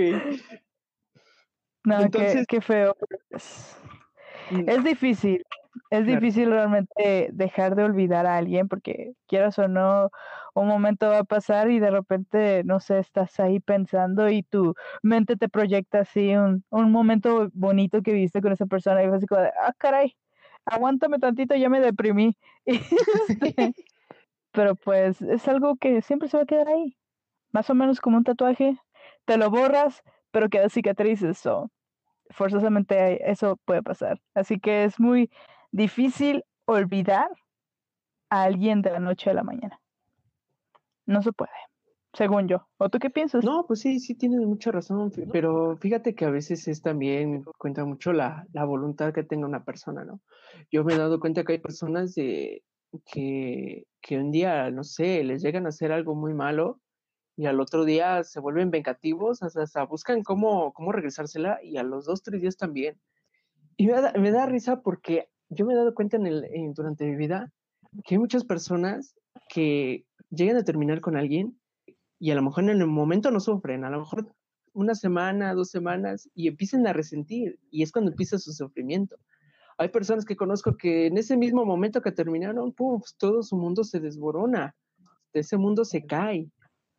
No, 1.85 2.01
Entonces- 2.01 2.47
qué, 2.47 2.61
feo. 2.61 2.97
mm, 4.51 4.69
es 4.69 4.85
difícil, 4.85 5.45
es 5.91 6.05
Claro. 6.05 6.21
difícil 6.21 6.51
realmente 6.51 7.31
dejar 7.33 7.75
de 7.75 7.85
olvidar 7.85 8.27
a 8.27 8.37
alguien 8.37 8.69
porque 8.69 9.15
quieras 9.27 9.59
o 9.59 9.69
no, 9.69 10.11
un 10.55 10.69
momento 10.69 11.09
va 11.09 11.21
a 11.21 11.25
pasar 11.25 11.71
y 11.71 11.81
de 11.81 11.91
repente, 11.91 12.63
no 12.65 12.81
sé, 12.81 12.99
estás 12.99 13.39
ahí 13.41 13.61
pensando 13.61 14.29
y 14.29 14.43
tu 14.43 14.75
mente 15.03 15.37
te 15.37 15.49
proyecta 15.49 16.01
así 16.01 16.35
un, 16.37 16.65
un 16.71 16.93
momento 16.93 17.49
bonito 17.55 18.03
que 18.03 18.13
viste 18.13 18.43
con 18.43 18.53
esa 18.53 18.67
persona 18.67 19.03
y 19.03 19.09
fue 19.09 19.17
así 19.17 19.27
como 19.27 19.43
ah, 19.43 19.73
caray, 19.79 20.17
aguántame 20.67 21.19
tantito, 21.19 21.55
ya 21.57 21.69
me 21.69 21.81
deprimí. 21.81 22.37
Este, 22.65 23.75
pero 24.53 24.77
pues 24.77 25.21
es 25.23 25.49
algo 25.49 25.77
que 25.77 26.03
siempre 26.03 26.29
se 26.29 26.37
va 26.37 26.45
a 26.45 26.47
quedar 26.47 26.69
ahí, 26.69 26.97
más 27.53 27.71
o 27.71 27.75
menos 27.75 28.01
como 28.01 28.19
un 28.19 28.25
tatuaje, 28.25 28.79
te 29.25 29.37
lo 29.37 29.51
borras, 29.51 30.03
pero 30.31 30.49
queda 30.49 30.69
cicatrices, 30.69 31.45
o 31.47 31.71
forzosamente 32.31 33.31
eso 33.31 33.59
puede 33.65 33.83
pasar. 33.83 34.21
Así 34.35 34.61
que 34.61 34.85
es 34.85 35.01
muy 35.01 35.31
difícil 35.73 36.45
olvidar 36.67 37.31
a 38.31 38.45
alguien 38.45 38.83
de 38.83 38.91
la 38.93 39.01
noche 39.01 39.31
a 39.31 39.35
la 39.35 39.43
mañana. 39.43 39.82
No 41.07 41.23
se 41.23 41.33
puede, 41.33 41.51
según 42.13 42.49
yo. 42.49 42.69
¿O 42.79 42.89
tú 42.89 42.99
qué 42.99 43.11
piensas? 43.11 43.45
No, 43.45 43.67
pues 43.67 43.81
sí, 43.81 43.99
sí 44.01 44.15
tienes 44.15 44.41
mucha 44.41 44.71
razón, 44.71 45.11
pero 45.33 45.77
fíjate 45.77 46.15
que 46.15 46.25
a 46.25 46.31
veces 46.31 46.69
es 46.69 46.83
también, 46.83 47.45
cuenta 47.59 47.85
mucho 47.85 48.13
la, 48.13 48.47
la 48.53 48.65
voluntad 48.65 49.13
que 49.13 49.23
tenga 49.25 49.47
una 49.47 49.65
persona, 49.65 50.05
¿no? 50.05 50.21
Yo 50.71 50.85
me 50.85 50.95
he 50.95 50.99
dado 50.99 51.21
cuenta 51.21 51.45
que 51.45 51.53
hay 51.55 51.59
personas 51.59 52.15
de, 52.15 52.63
que, 53.11 53.87
que 54.01 54.19
un 54.19 54.31
día, 54.31 54.71
no 54.71 54.85
sé, 54.85 55.25
les 55.25 55.43
llegan 55.43 55.67
a 55.67 55.71
hacer 55.71 55.93
algo 55.93 56.15
muy 56.15 56.35
malo 56.35 56.81
y 57.37 57.47
al 57.47 57.61
otro 57.61 57.85
día 57.85 58.23
se 58.25 58.41
vuelven 58.41 58.71
vengativos, 58.71 59.43
hasta, 59.43 59.63
hasta 59.63 59.85
buscan 59.85 60.23
cómo, 60.23 60.73
cómo 60.73 60.93
regresársela 60.93 61.59
y 61.63 61.79
a 61.79 61.83
los 61.83 62.05
dos, 62.05 62.23
tres 62.23 62.41
días 62.43 62.57
también. 62.57 63.01
Y 63.77 63.87
me 63.87 63.93
da, 63.95 64.13
me 64.13 64.31
da 64.31 64.47
risa 64.47 64.83
porque 64.83 65.29
yo 65.49 65.65
me 65.67 65.73
he 65.73 65.77
dado 65.77 65.95
cuenta 65.95 66.17
en 66.19 66.27
el, 66.27 66.45
en- 66.45 66.75
durante 66.75 67.07
mi 67.07 67.17
vida 67.17 67.51
que 68.05 68.15
hay 68.15 68.19
muchas 68.19 68.45
personas 68.45 69.15
que 69.49 70.05
llegan 70.33 70.57
a 70.57 70.65
terminar 70.65 71.01
con 71.01 71.17
alguien 71.17 71.61
y 72.19 72.31
a 72.31 72.35
lo 72.35 72.43
mejor 72.43 72.65
en 72.65 72.71
el 72.81 72.87
momento 72.87 73.31
no 73.31 73.41
sufren, 73.41 73.85
a 73.85 73.91
lo 73.91 74.01
mejor 74.01 74.35
una 74.75 74.95
semana, 74.95 75.55
dos 75.55 75.71
semanas 75.71 76.31
y 76.35 76.49
empiezan 76.49 76.87
a 76.87 76.93
resentir 76.93 77.59
y 77.71 77.83
es 77.83 77.93
cuando 77.93 78.11
empieza 78.13 78.39
su 78.39 78.53
sufrimiento. 78.53 79.17
Hay 79.79 79.89
personas 79.89 80.25
que 80.25 80.37
conozco 80.37 80.77
que 80.77 81.07
en 81.07 81.19
ese 81.19 81.37
mismo 81.37 81.65
momento 81.65 82.03
que 82.03 82.13
terminaron, 82.13 82.73
pum, 82.73 83.01
todo 83.19 83.43
su 83.43 83.57
mundo 83.57 83.85
se 83.85 84.01
desborona, 84.01 84.77
ese 85.33 85.57
mundo 85.57 85.85
se 85.85 86.05
cae. 86.07 86.51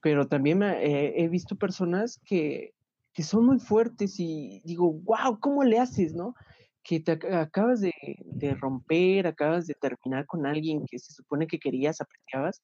Pero 0.02 0.28
también 0.28 0.62
eh, 0.64 1.14
he 1.24 1.30
visto 1.30 1.56
personas 1.58 2.20
que, 2.26 2.74
que 3.14 3.24
son 3.24 3.46
muy 3.46 3.60
fuertes 3.60 4.20
y 4.20 4.62
digo, 4.66 4.92
wow, 4.94 5.40
¿cómo 5.40 5.64
le 5.64 5.80
haces, 5.80 6.14
no? 6.14 6.36
Que 6.84 7.00
te 7.00 7.20
ac- 7.20 7.34
acabas 7.34 7.82
de, 7.82 7.94
de 8.26 8.56
romper, 8.56 9.28
acabas 9.28 9.68
de 9.68 9.76
terminar 9.76 10.26
con 10.26 10.46
alguien 10.46 10.86
que 10.90 11.00
se 11.00 11.14
supone 11.14 11.48
que 11.48 11.60
querías, 11.60 12.02
apreciabas, 12.02 12.62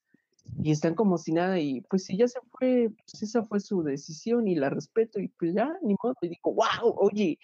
y 0.61 0.71
están 0.71 0.95
como 0.95 1.17
si 1.17 1.31
nada, 1.31 1.59
y 1.59 1.81
pues 1.81 2.05
si 2.05 2.17
ya 2.17 2.27
se 2.27 2.39
fue, 2.51 2.89
pues 2.89 3.21
esa 3.23 3.43
fue 3.43 3.59
su 3.59 3.81
decisión 3.83 4.47
y 4.47 4.55
la 4.55 4.69
respeto, 4.69 5.19
y 5.19 5.29
pues 5.29 5.53
ya, 5.53 5.71
ni 5.81 5.95
modo, 6.03 6.15
y 6.21 6.29
digo, 6.29 6.53
wow, 6.53 6.93
oye, 6.97 7.39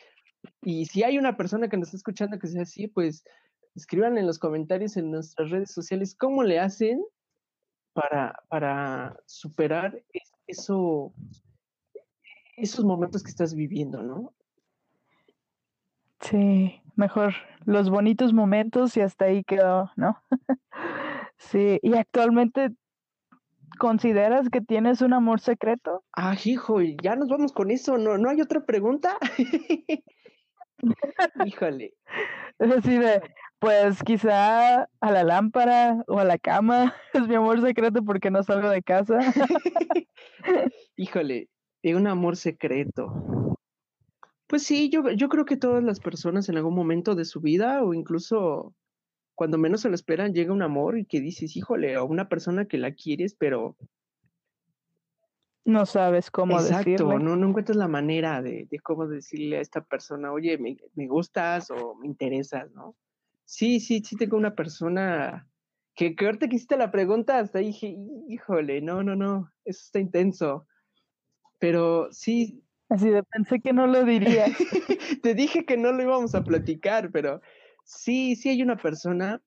y 0.62 0.86
si 0.86 1.04
hay 1.04 1.18
una 1.18 1.38
persona 1.38 1.70
que 1.70 1.78
nos 1.78 1.88
está 1.88 1.98
escuchando 1.98 2.40
que 2.40 2.48
sea 2.48 2.64
así, 2.64 2.88
pues 2.88 3.24
escriban 3.76 4.18
en 4.18 4.28
los 4.28 4.40
comentarios 4.40 4.98
en 4.98 5.12
nuestras 5.12 5.50
redes 5.50 5.72
sociales 5.72 6.16
cómo 6.16 6.44
le 6.44 6.60
hacen 6.60 7.04
para, 7.94 8.44
para 8.50 9.18
superar 9.26 10.04
es- 10.14 10.32
eso, 10.48 11.14
esos 12.58 12.86
momentos 12.86 13.24
que 13.24 13.30
estás 13.32 13.54
viviendo, 13.54 14.02
¿no? 14.04 14.34
Sí, 16.22 16.82
mejor 16.96 17.34
los 17.66 17.90
bonitos 17.90 18.34
momentos 18.34 18.96
y 18.98 19.02
hasta 19.02 19.26
ahí 19.26 19.44
quedó, 19.44 19.92
¿no? 19.96 20.22
sí, 21.38 21.80
y 21.82 21.94
actualmente 21.96 22.72
¿consideras 23.80 24.50
que 24.50 24.62
tienes 24.62 25.02
un 25.02 25.14
amor 25.14 25.40
secreto? 25.40 26.04
Ah, 26.14 26.36
hijo, 26.44 26.82
ya 26.82 27.16
nos 27.16 27.30
vamos 27.30 27.52
con 27.52 27.72
eso, 27.72 27.98
¿no? 27.98 28.18
¿No 28.18 28.30
hay 28.30 28.42
otra 28.42 28.66
pregunta? 28.66 29.18
Híjole. 31.46 31.94
Así 32.60 32.98
de, 32.98 33.22
pues 33.60 34.04
quizá 34.04 34.84
a 34.84 35.12
la 35.12 35.24
lámpara 35.24 36.04
o 36.08 36.20
a 36.20 36.24
la 36.24 36.38
cama 36.38 36.94
es 37.14 37.28
mi 37.28 37.36
amor 37.36 37.62
secreto 37.62 38.04
porque 38.04 38.32
no 38.32 38.44
salgo 38.44 38.70
de 38.70 38.84
casa. 38.84 39.20
Híjole, 40.96 41.50
un 41.84 42.08
amor 42.08 42.36
secreto. 42.38 43.58
Pues 44.48 44.64
sí, 44.64 44.90
yo, 44.90 45.10
yo 45.12 45.30
creo 45.30 45.46
que 45.46 45.58
todas 45.58 45.84
las 45.84 46.00
personas 46.00 46.50
en 46.50 46.58
algún 46.58 46.76
momento 46.76 47.16
de 47.16 47.26
su 47.26 47.42
vida 47.42 47.84
o 47.84 47.94
incluso 47.94 48.74
cuando 49.36 49.58
menos 49.58 49.82
se 49.82 49.90
lo 49.90 49.96
esperan 49.96 50.34
llega 50.34 50.54
un 50.54 50.64
amor 50.64 50.98
y 50.98 51.06
que 51.06 51.22
dices, 51.22 51.56
híjole, 51.56 51.98
o 51.98 52.06
una 52.06 52.30
persona 52.30 52.66
que 52.66 52.78
la 52.78 52.94
quieres, 52.94 53.36
pero 53.36 53.78
No 55.66 55.86
sabes 55.86 56.30
cómo 56.32 56.60
exacto, 56.60 56.90
decirle. 56.90 57.20
no, 57.20 57.36
no 57.36 57.50
encuentras 57.50 57.78
la 57.78 57.88
manera 57.88 58.42
de, 58.42 58.68
de 58.70 58.80
cómo 58.80 59.08
decirle 59.08 59.58
a 59.58 59.62
esta 59.62 59.84
persona, 59.84 60.32
oye, 60.32 60.58
me, 60.58 60.78
me 60.94 61.08
gustas 61.08 61.72
o 61.72 61.96
me 61.96 62.08
interesas, 62.08 62.72
¿no? 62.72 62.96
Sí, 63.46 63.80
sí, 63.80 64.02
sí 64.04 64.16
tengo 64.16 64.38
una 64.38 64.56
persona 64.56 65.48
que, 65.96 66.16
que 66.16 66.26
ahorita 66.26 66.48
que 66.48 66.56
hiciste 66.56 66.78
la 66.78 66.92
pregunta, 66.92 67.40
hasta 67.40 67.60
dije, 67.60 67.96
híjole, 68.28 68.82
no, 68.82 69.04
no, 69.04 69.16
no, 69.16 69.52
eso 69.64 69.82
está 69.86 70.00
intenso. 70.00 70.68
Pero 71.60 72.10
sí, 72.12 72.62
Así 72.90 73.10
de, 73.10 73.24
pensé 73.24 73.60
que 73.62 73.74
no 73.74 73.88
lo 73.88 74.04
dirías. 74.06 74.52
te 75.24 75.34
dije 75.34 75.66
que 75.66 75.78
no 75.78 75.92
lo 75.92 76.04
íbamos 76.04 76.36
a 76.36 76.44
platicar, 76.44 77.12
pero 77.12 77.42
sí, 77.86 78.36
sí 78.36 78.50
hay 78.50 78.62
una 78.62 78.76
persona, 78.76 79.42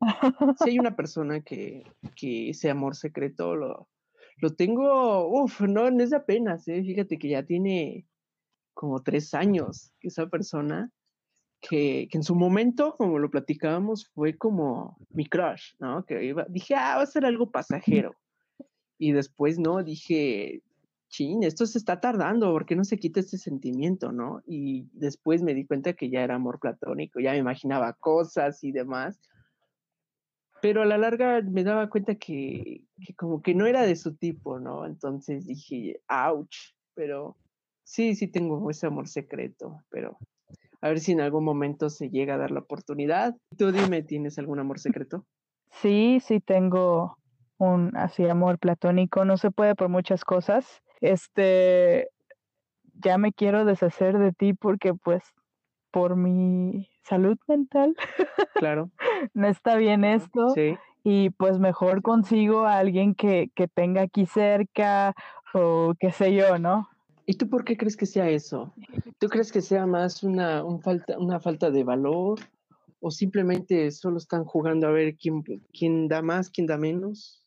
sí 0.62 0.70
hay 0.70 0.79
una 0.79 0.96
persona 0.96 1.40
que, 1.40 1.85
que 2.16 2.51
ese 2.51 2.70
amor 2.70 2.96
secreto 2.96 3.55
lo, 3.55 3.88
lo 4.37 4.55
tengo, 4.55 5.29
uff, 5.29 5.61
no, 5.61 5.90
no 5.90 6.03
es 6.03 6.11
de 6.11 6.16
apenas, 6.16 6.66
¿eh? 6.68 6.83
fíjate 6.83 7.18
que 7.18 7.29
ya 7.29 7.42
tiene 7.42 8.07
como 8.72 9.03
tres 9.03 9.35
años 9.35 9.92
que 10.01 10.09
esa 10.09 10.29
persona, 10.29 10.90
que, 11.61 12.07
que 12.11 12.18
en 12.18 12.22
su 12.22 12.37
momento, 12.37 12.94
como 12.96 13.18
lo 13.18 13.31
platicábamos, 13.31 14.09
fue 14.14 14.38
como 14.38 14.96
mi 15.11 15.27
crush, 15.27 15.72
¿no? 15.81 16.05
Que 16.07 16.24
iba, 16.24 16.46
dije, 16.48 16.77
ah, 16.77 16.96
va 16.98 17.03
a 17.03 17.07
ser 17.07 17.24
algo 17.24 17.51
pasajero. 17.51 18.14
Y 18.96 19.11
después, 19.11 19.59
no, 19.59 19.83
dije, 19.83 20.62
chin, 21.09 21.42
esto 21.42 21.66
se 21.66 21.79
está 21.79 22.01
tardando, 22.01 22.53
¿por 22.53 22.66
qué 22.66 22.77
no 22.77 22.85
se 22.85 22.99
quita 22.99 23.21
este 23.21 23.38
sentimiento, 23.38 24.12
no? 24.12 24.42
Y 24.47 24.88
después 24.92 25.42
me 25.42 25.55
di 25.55 25.66
cuenta 25.66 25.94
que 25.94 26.11
ya 26.11 26.23
era 26.23 26.37
amor 26.37 26.61
platónico, 26.61 27.21
ya 27.21 27.33
me 27.33 27.38
imaginaba 27.38 27.94
cosas 27.94 28.62
y 28.62 28.73
demás. 28.73 29.21
Pero 30.61 30.83
a 30.83 30.87
la 30.87 30.99
larga 30.99 31.40
me 31.42 31.64
daba 31.64 31.88
cuenta 31.88 32.16
que, 32.16 32.85
que 33.05 33.14
como 33.14 33.42
que 33.42 33.55
no 33.55 33.66
era 33.66 33.83
de 33.83 33.97
su 33.97 34.16
tipo, 34.16 34.59
¿no? 34.59 34.87
Entonces 34.87 35.47
dije, 35.47 36.01
ouch, 36.09 36.75
pero 36.94 37.37
sí, 37.85 38.14
sí 38.14 38.27
tengo 38.27 38.71
ese 38.71 38.87
amor 38.87 39.09
secreto, 39.09 39.83
pero 39.88 40.18
a 40.81 40.88
ver 40.88 41.01
si 41.01 41.12
en 41.12 41.21
algún 41.21 41.44
momento 41.44 41.90
se 41.90 42.11
llega 42.11 42.35
a 42.35 42.38
dar 42.38 42.51
la 42.51 42.61
oportunidad. 42.61 43.37
Tú 43.57 43.73
dime, 43.73 44.03
¿tienes 44.03 44.38
algún 44.38 44.59
amor 44.59 44.79
secreto? 44.79 45.27
Sí, 45.71 46.21
sí 46.21 46.40
tengo 46.40 47.18
un 47.59 47.97
así 47.97 48.29
amor 48.29 48.59
platónico, 48.59 49.25
no 49.25 49.37
se 49.37 49.51
puede 49.51 49.75
por 49.75 49.88
muchas 49.88 50.25
cosas. 50.25 50.83
Este, 51.01 52.09
ya 52.95 53.19
me 53.19 53.33
quiero 53.33 53.65
deshacer 53.65 54.19
de 54.19 54.33
ti 54.33 54.55
porque 54.55 54.95
pues 54.95 55.23
por 55.91 56.17
mi 56.17 56.89
salud 57.03 57.39
mental. 57.47 57.97
Claro. 58.55 58.91
no 59.35 59.49
está 59.49 59.77
bien 59.77 60.05
esto. 60.05 60.51
Sí. 60.51 60.77
Y 61.05 61.31
pues 61.31 61.59
mejor 61.59 62.03
consigo 62.03 62.65
a 62.65 62.79
alguien 62.79 63.15
que, 63.15 63.51
que 63.55 63.69
tenga 63.69 64.03
aquí 64.03 64.27
cerca 64.27 65.15
o 65.55 65.95
qué 65.99 66.13
sé 66.13 66.35
yo, 66.35 66.59
¿no? 66.59 66.89
¿Y 67.25 67.35
tú 67.35 67.49
por 67.49 67.65
qué 67.65 67.77
crees 67.77 67.97
que 67.97 68.07
sea 68.07 68.29
eso? 68.29 68.73
¿Tú 69.19 69.29
crees 69.29 69.53
que 69.53 69.61
sea 69.61 69.87
más 69.87 70.23
una, 70.23 70.65
un 70.65 70.81
falta, 70.81 71.19
una 71.19 71.41
falta 71.41 71.71
de 71.71 71.85
valor 71.85 72.41
o 73.01 73.11
simplemente 73.11 73.91
solo 73.91 74.17
están 74.17 74.45
jugando 74.45 74.87
a 74.87 74.91
ver 74.91 75.17
quién, 75.17 75.43
quién 75.73 76.09
da 76.09 76.23
más, 76.23 76.51
quién 76.51 76.67
da 76.67 76.79
menos? 76.79 77.45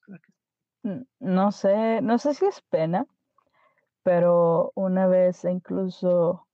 No 1.20 1.52
sé, 1.52 2.02
no 2.02 2.18
sé 2.18 2.34
si 2.34 2.46
es 2.46 2.62
pena, 2.70 3.06
pero 4.04 4.72
una 4.76 5.08
vez 5.08 5.44
incluso 5.46 6.48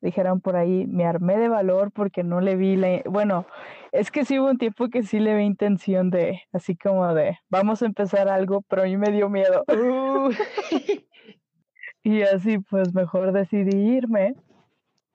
dijeron 0.00 0.40
por 0.40 0.56
ahí, 0.56 0.86
me 0.86 1.06
armé 1.06 1.38
de 1.38 1.48
valor 1.48 1.90
porque 1.90 2.22
no 2.22 2.40
le 2.40 2.56
vi 2.56 2.76
la... 2.76 3.00
Bueno, 3.06 3.46
es 3.90 4.10
que 4.10 4.26
sí 4.26 4.38
hubo 4.38 4.50
un 4.50 4.58
tiempo 4.58 4.90
que 4.90 5.02
sí 5.02 5.18
le 5.18 5.34
vi 5.34 5.44
intención 5.44 6.10
de, 6.10 6.42
así 6.52 6.76
como 6.76 7.14
de, 7.14 7.38
vamos 7.48 7.82
a 7.82 7.86
empezar 7.86 8.28
algo, 8.28 8.60
pero 8.68 8.82
a 8.82 8.84
mí 8.84 8.98
me 8.98 9.10
dio 9.10 9.28
miedo. 9.30 9.64
Uh. 9.68 10.30
Y 12.04 12.20
así 12.20 12.58
pues 12.58 12.92
mejor 12.94 13.32
decidí 13.32 13.96
irme. 13.96 14.34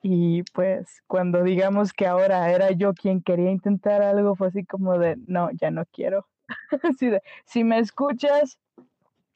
Y 0.02 0.44
pues 0.54 1.04
cuando 1.08 1.44
digamos 1.44 1.94
que 1.94 2.08
ahora 2.08 2.52
era 2.52 2.72
yo 2.72 2.94
quien 2.94 3.22
quería 3.22 3.52
intentar 3.52 4.02
algo, 4.02 4.36
fue 4.36 4.48
así 4.48 4.66
como 4.66 4.98
de, 4.98 5.18
no, 5.28 5.52
ya 5.52 5.70
no 5.72 5.86
quiero. 5.86 6.28
así 6.84 7.10
de, 7.10 7.22
si 7.46 7.64
me 7.64 7.78
escuchas, 7.78 8.60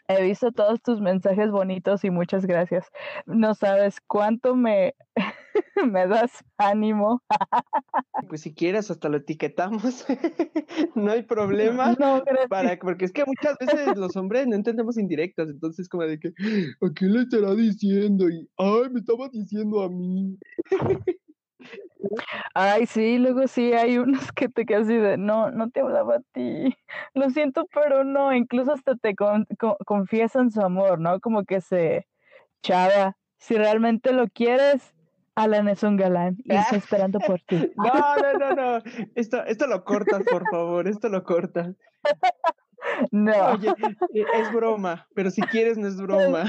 he 0.08 0.24
visto 0.24 0.52
todos 0.52 0.82
tus 0.82 1.02
mensajes 1.02 1.52
bonitos 1.52 2.04
y 2.04 2.10
muchas 2.10 2.46
gracias. 2.46 2.88
No 3.26 3.56
sabes 3.56 4.02
cuánto 4.08 4.56
me, 4.56 4.96
me 5.92 6.08
das 6.08 6.44
ánimo. 6.58 7.22
Pues 8.30 8.42
si 8.42 8.54
quieres, 8.54 8.89
hasta 8.89 9.10
lo 9.10 9.18
etiquetamos. 9.18 10.06
no 10.96 11.12
hay 11.12 11.24
problema. 11.24 11.94
No, 12.00 12.24
gracias. 12.24 12.48
Para, 12.48 12.78
porque 12.80 13.06
es 13.06 13.12
que 13.12 13.26
muchas 13.26 13.58
veces 13.60 13.98
los 13.98 14.16
hombres 14.16 14.48
no 14.48 14.56
entendemos 14.56 14.98
indirectas, 14.98 15.50
entonces 15.50 15.89
como 15.89 16.04
de 16.04 16.20
que, 16.20 16.30
¿a 16.30 16.94
qué 16.96 17.06
le 17.06 17.24
estará 17.24 17.54
diciendo? 17.54 18.30
Y, 18.30 18.50
ay, 18.58 18.89
me 18.92 19.02
estaba 19.02 19.30
diciendo 19.30 19.84
a 19.84 19.89
mí. 19.89 20.38
Ay, 22.54 22.86
sí, 22.86 23.18
luego 23.18 23.48
sí 23.48 23.74
hay 23.74 23.98
unos 23.98 24.32
que 24.32 24.50
te 24.50 24.66
quedas 24.66 24.84
así 24.84 24.96
de, 24.98 25.18
no, 25.18 25.52
no 25.52 25.70
te 25.70 25.82
hablaba 25.82 26.16
a 26.18 26.22
ti. 26.34 26.76
Lo 27.13 27.30
siento, 27.30 27.66
pero 27.74 28.04
no, 28.04 28.34
incluso 28.34 28.74
hasta 28.74 28.96
te 28.96 29.16
con- 29.16 29.46
co- 29.60 29.78
confiesan 29.86 30.52
su 30.52 30.62
amor, 30.62 31.00
¿no? 31.00 31.20
Como 31.20 31.44
que 31.46 31.62
se, 31.62 32.08
chava, 32.62 33.18
si 33.38 33.56
realmente 33.56 34.13
lo 34.13 34.28
quieres, 34.28 34.96
Alan 35.36 35.68
es 35.68 35.84
un 35.84 35.98
galán 35.98 36.38
y 36.44 36.56
está 36.56 36.76
esperando 36.76 37.20
por 37.22 37.39
ti. 37.42 37.56
No, 37.76 38.18
no, 38.18 38.34
no, 38.36 38.54
no. 38.54 38.84
Esto, 39.16 39.44
esto 39.46 39.68
lo 39.68 39.84
cortas, 39.84 40.24
por 40.28 40.48
favor, 40.50 40.88
esto 40.88 41.10
lo 41.10 41.24
cortas. 41.24 41.76
No, 43.12 43.32
Oye, 43.52 43.74
eh, 44.13 44.26
es 44.34 44.52
broma, 44.52 45.08
pero 45.16 45.32
si 45.32 45.42
quieres 45.44 45.78
no 45.78 45.88
es 45.88 45.98
broma. 46.02 46.46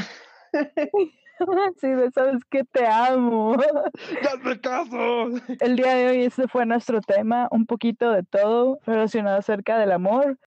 sí, 1.80 1.88
sabes 2.14 2.44
que 2.50 2.64
te 2.64 2.86
amo. 2.86 3.56
¡Hazme 4.32 4.60
caso! 4.60 5.28
El 5.60 5.76
día 5.76 5.94
de 5.94 6.08
hoy 6.08 6.24
ese 6.24 6.48
fue 6.48 6.66
nuestro 6.66 7.00
tema, 7.00 7.48
un 7.50 7.66
poquito 7.66 8.10
de 8.10 8.22
todo 8.22 8.78
relacionado 8.86 9.38
acerca 9.38 9.78
del 9.78 9.92
amor, 9.92 10.38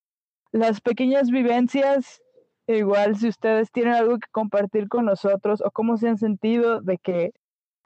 las 0.51 0.81
pequeñas 0.81 1.29
vivencias, 1.29 2.21
igual 2.67 3.15
si 3.17 3.27
ustedes 3.27 3.71
tienen 3.71 3.93
algo 3.93 4.17
que 4.19 4.27
compartir 4.31 4.87
con 4.87 5.05
nosotros 5.05 5.61
o 5.61 5.71
cómo 5.71 5.97
se 5.97 6.09
han 6.09 6.17
sentido 6.17 6.81
de 6.81 6.97
que 6.97 7.31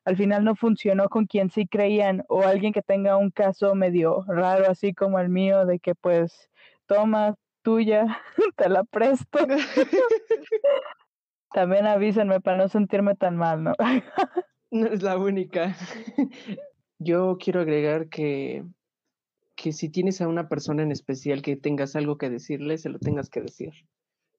al 0.06 0.18
final 0.18 0.44
no 0.44 0.56
funcionó 0.56 1.10
con 1.10 1.26
quien 1.28 1.52
sí 1.52 1.68
creían 1.68 2.24
o 2.28 2.42
alguien 2.42 2.74
que 2.74 2.82
tenga 2.82 3.18
un 3.18 3.30
caso 3.30 3.76
medio 3.76 4.24
raro 4.28 4.66
así 4.70 4.94
como 4.94 5.20
el 5.20 5.30
mío 5.30 5.66
de 5.66 5.80
que 5.80 5.94
pues 5.94 6.50
toma 6.88 7.36
tuya, 7.62 8.20
te 8.56 8.70
la 8.70 8.84
presto. 8.84 9.40
También 11.54 11.86
avísenme 11.86 12.40
para 12.40 12.58
no 12.58 12.70
sentirme 12.70 13.16
tan 13.16 13.38
mal, 13.38 13.64
¿no? 13.64 13.74
No 14.74 14.88
es 14.88 15.04
la 15.04 15.18
única. 15.18 15.76
Yo 16.98 17.38
quiero 17.38 17.60
agregar 17.60 18.08
que, 18.08 18.64
que 19.56 19.74
si 19.74 19.90
tienes 19.90 20.22
a 20.22 20.30
una 20.30 20.48
persona 20.48 20.82
en 20.82 20.94
especial 20.94 21.42
que 21.42 21.58
tengas 21.58 21.98
algo 21.98 22.18
que 22.18 22.30
decirle, 22.30 22.78
se 22.78 22.88
lo 22.88 22.98
tengas 22.98 23.30
que 23.30 23.42
decir, 23.42 23.74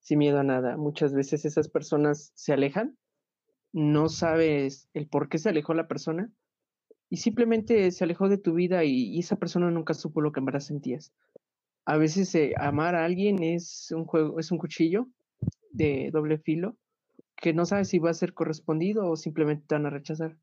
sin 0.01 0.21
miedo 0.21 0.39
a 0.39 0.43
nada. 0.43 0.79
Muchas 0.79 1.13
veces 1.13 1.45
esas 1.45 1.69
personas 1.69 2.33
se 2.35 2.55
alejan, 2.55 2.97
no 3.73 4.09
sabes 4.09 4.89
el 4.95 5.07
por 5.07 5.29
qué 5.29 5.37
se 5.37 5.51
alejó 5.51 5.75
la 5.75 5.87
persona 5.87 6.33
y 7.11 7.19
simplemente 7.19 7.91
se 7.91 8.05
alejó 8.05 8.31
de 8.31 8.39
tu 8.39 8.55
vida 8.55 8.85
y, 8.85 9.15
y 9.15 9.19
esa 9.19 9.37
persona 9.37 9.71
nunca 9.71 9.93
supo 9.93 10.23
lo 10.23 10.33
que 10.33 10.41
en 10.41 10.47
verdad 10.47 10.61
sentías. 10.61 11.13
A 11.85 11.99
veces 11.99 12.35
eh, 12.35 12.55
amar 12.57 12.95
a 12.95 13.05
alguien 13.05 13.43
es 13.43 13.93
un 13.95 14.07
juego, 14.07 14.39
es 14.39 14.51
un 14.51 14.57
cuchillo 14.57 15.09
de 15.73 16.09
doble 16.11 16.39
filo 16.39 16.79
que 17.43 17.53
no 17.53 17.67
sabes 17.67 17.89
si 17.89 17.99
va 17.99 18.09
a 18.09 18.15
ser 18.15 18.35
correspondido 18.35 19.11
o 19.11 19.17
simplemente 19.17 19.65
te 19.67 19.75
van 19.75 19.87
a 19.87 19.91
rechazar. 19.91 20.39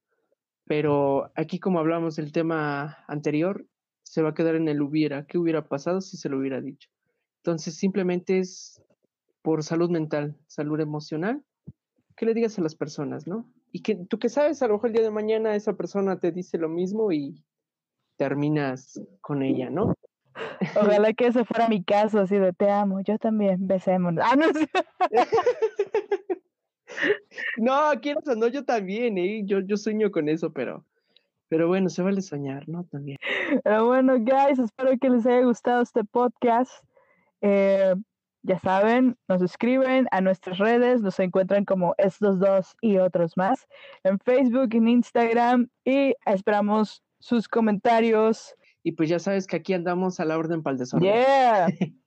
Pero 0.65 1.31
aquí, 1.33 1.57
como 1.57 1.79
hablamos 1.79 2.17
del 2.17 2.33
tema 2.33 3.05
anterior, 3.07 3.65
se 4.03 4.21
va 4.21 4.31
a 4.31 4.33
quedar 4.33 4.55
en 4.55 4.67
el 4.67 4.81
hubiera. 4.81 5.25
¿Qué 5.25 5.37
hubiera 5.37 5.69
pasado 5.69 6.01
si 6.01 6.17
se 6.17 6.27
lo 6.27 6.37
hubiera 6.37 6.59
dicho? 6.59 6.89
Entonces, 7.37 7.75
simplemente 7.75 8.39
es 8.39 8.83
por 9.41 9.63
salud 9.63 9.89
mental, 9.89 10.37
salud 10.47 10.77
emocional, 10.81 11.41
que 12.17 12.25
le 12.25 12.33
digas 12.33 12.59
a 12.59 12.63
las 12.63 12.75
personas, 12.75 13.25
¿no? 13.25 13.49
Y 13.71 13.81
que 13.81 13.95
tú 13.95 14.19
que 14.19 14.27
sabes, 14.27 14.61
a 14.61 14.67
lo 14.67 14.73
mejor 14.73 14.89
el 14.89 14.95
día 14.95 15.03
de 15.03 15.11
mañana 15.11 15.55
esa 15.55 15.77
persona 15.77 16.19
te 16.19 16.33
dice 16.33 16.57
lo 16.57 16.67
mismo 16.67 17.13
y 17.13 17.45
terminas 18.17 19.01
con 19.21 19.41
ella, 19.41 19.69
¿no? 19.69 19.95
Ojalá 20.75 21.13
que 21.13 21.27
ese 21.27 21.45
fuera 21.45 21.69
mi 21.69 21.81
caso, 21.81 22.19
así 22.19 22.35
de 22.35 22.51
te 22.51 22.69
amo, 22.69 22.99
yo 22.99 23.17
también, 23.17 23.65
besémonos. 23.67 24.25
Ah, 24.27 24.35
no. 24.35 24.47
No, 27.57 27.91
quieres 28.01 28.27
o 28.27 28.35
no, 28.35 28.47
yo 28.47 28.65
también, 28.65 29.17
¿eh? 29.17 29.41
Yo, 29.45 29.59
yo 29.59 29.77
sueño 29.77 30.11
con 30.11 30.29
eso, 30.29 30.51
pero, 30.51 30.85
pero 31.47 31.67
bueno, 31.67 31.89
se 31.89 32.01
vale 32.01 32.21
soñar, 32.21 32.67
¿no? 32.67 32.83
También. 32.85 33.17
Pero 33.63 33.87
bueno, 33.87 34.15
guys, 34.19 34.59
espero 34.59 34.97
que 34.99 35.09
les 35.09 35.25
haya 35.25 35.41
gustado 35.41 35.81
este 35.81 36.03
podcast. 36.03 36.71
Eh, 37.41 37.95
ya 38.43 38.59
saben, 38.59 39.17
nos 39.27 39.41
escriben 39.41 40.07
a 40.11 40.21
nuestras 40.21 40.57
redes, 40.57 41.01
nos 41.01 41.19
encuentran 41.19 41.65
como 41.65 41.93
estos 41.97 42.39
dos 42.39 42.75
y 42.81 42.97
otros 42.97 43.35
más 43.35 43.67
en 44.03 44.17
Facebook, 44.19 44.73
en 44.73 44.87
Instagram 44.87 45.67
y 45.83 46.15
esperamos 46.25 47.03
sus 47.19 47.47
comentarios. 47.47 48.55
Y 48.81 48.93
pues 48.93 49.09
ya 49.09 49.19
sabes 49.19 49.45
que 49.45 49.57
aquí 49.57 49.73
andamos 49.73 50.19
a 50.19 50.25
la 50.25 50.37
orden 50.37 50.63
para 50.63 50.73
el 50.73 50.79
desorden. 50.79 51.11
Yeah. 51.11 51.67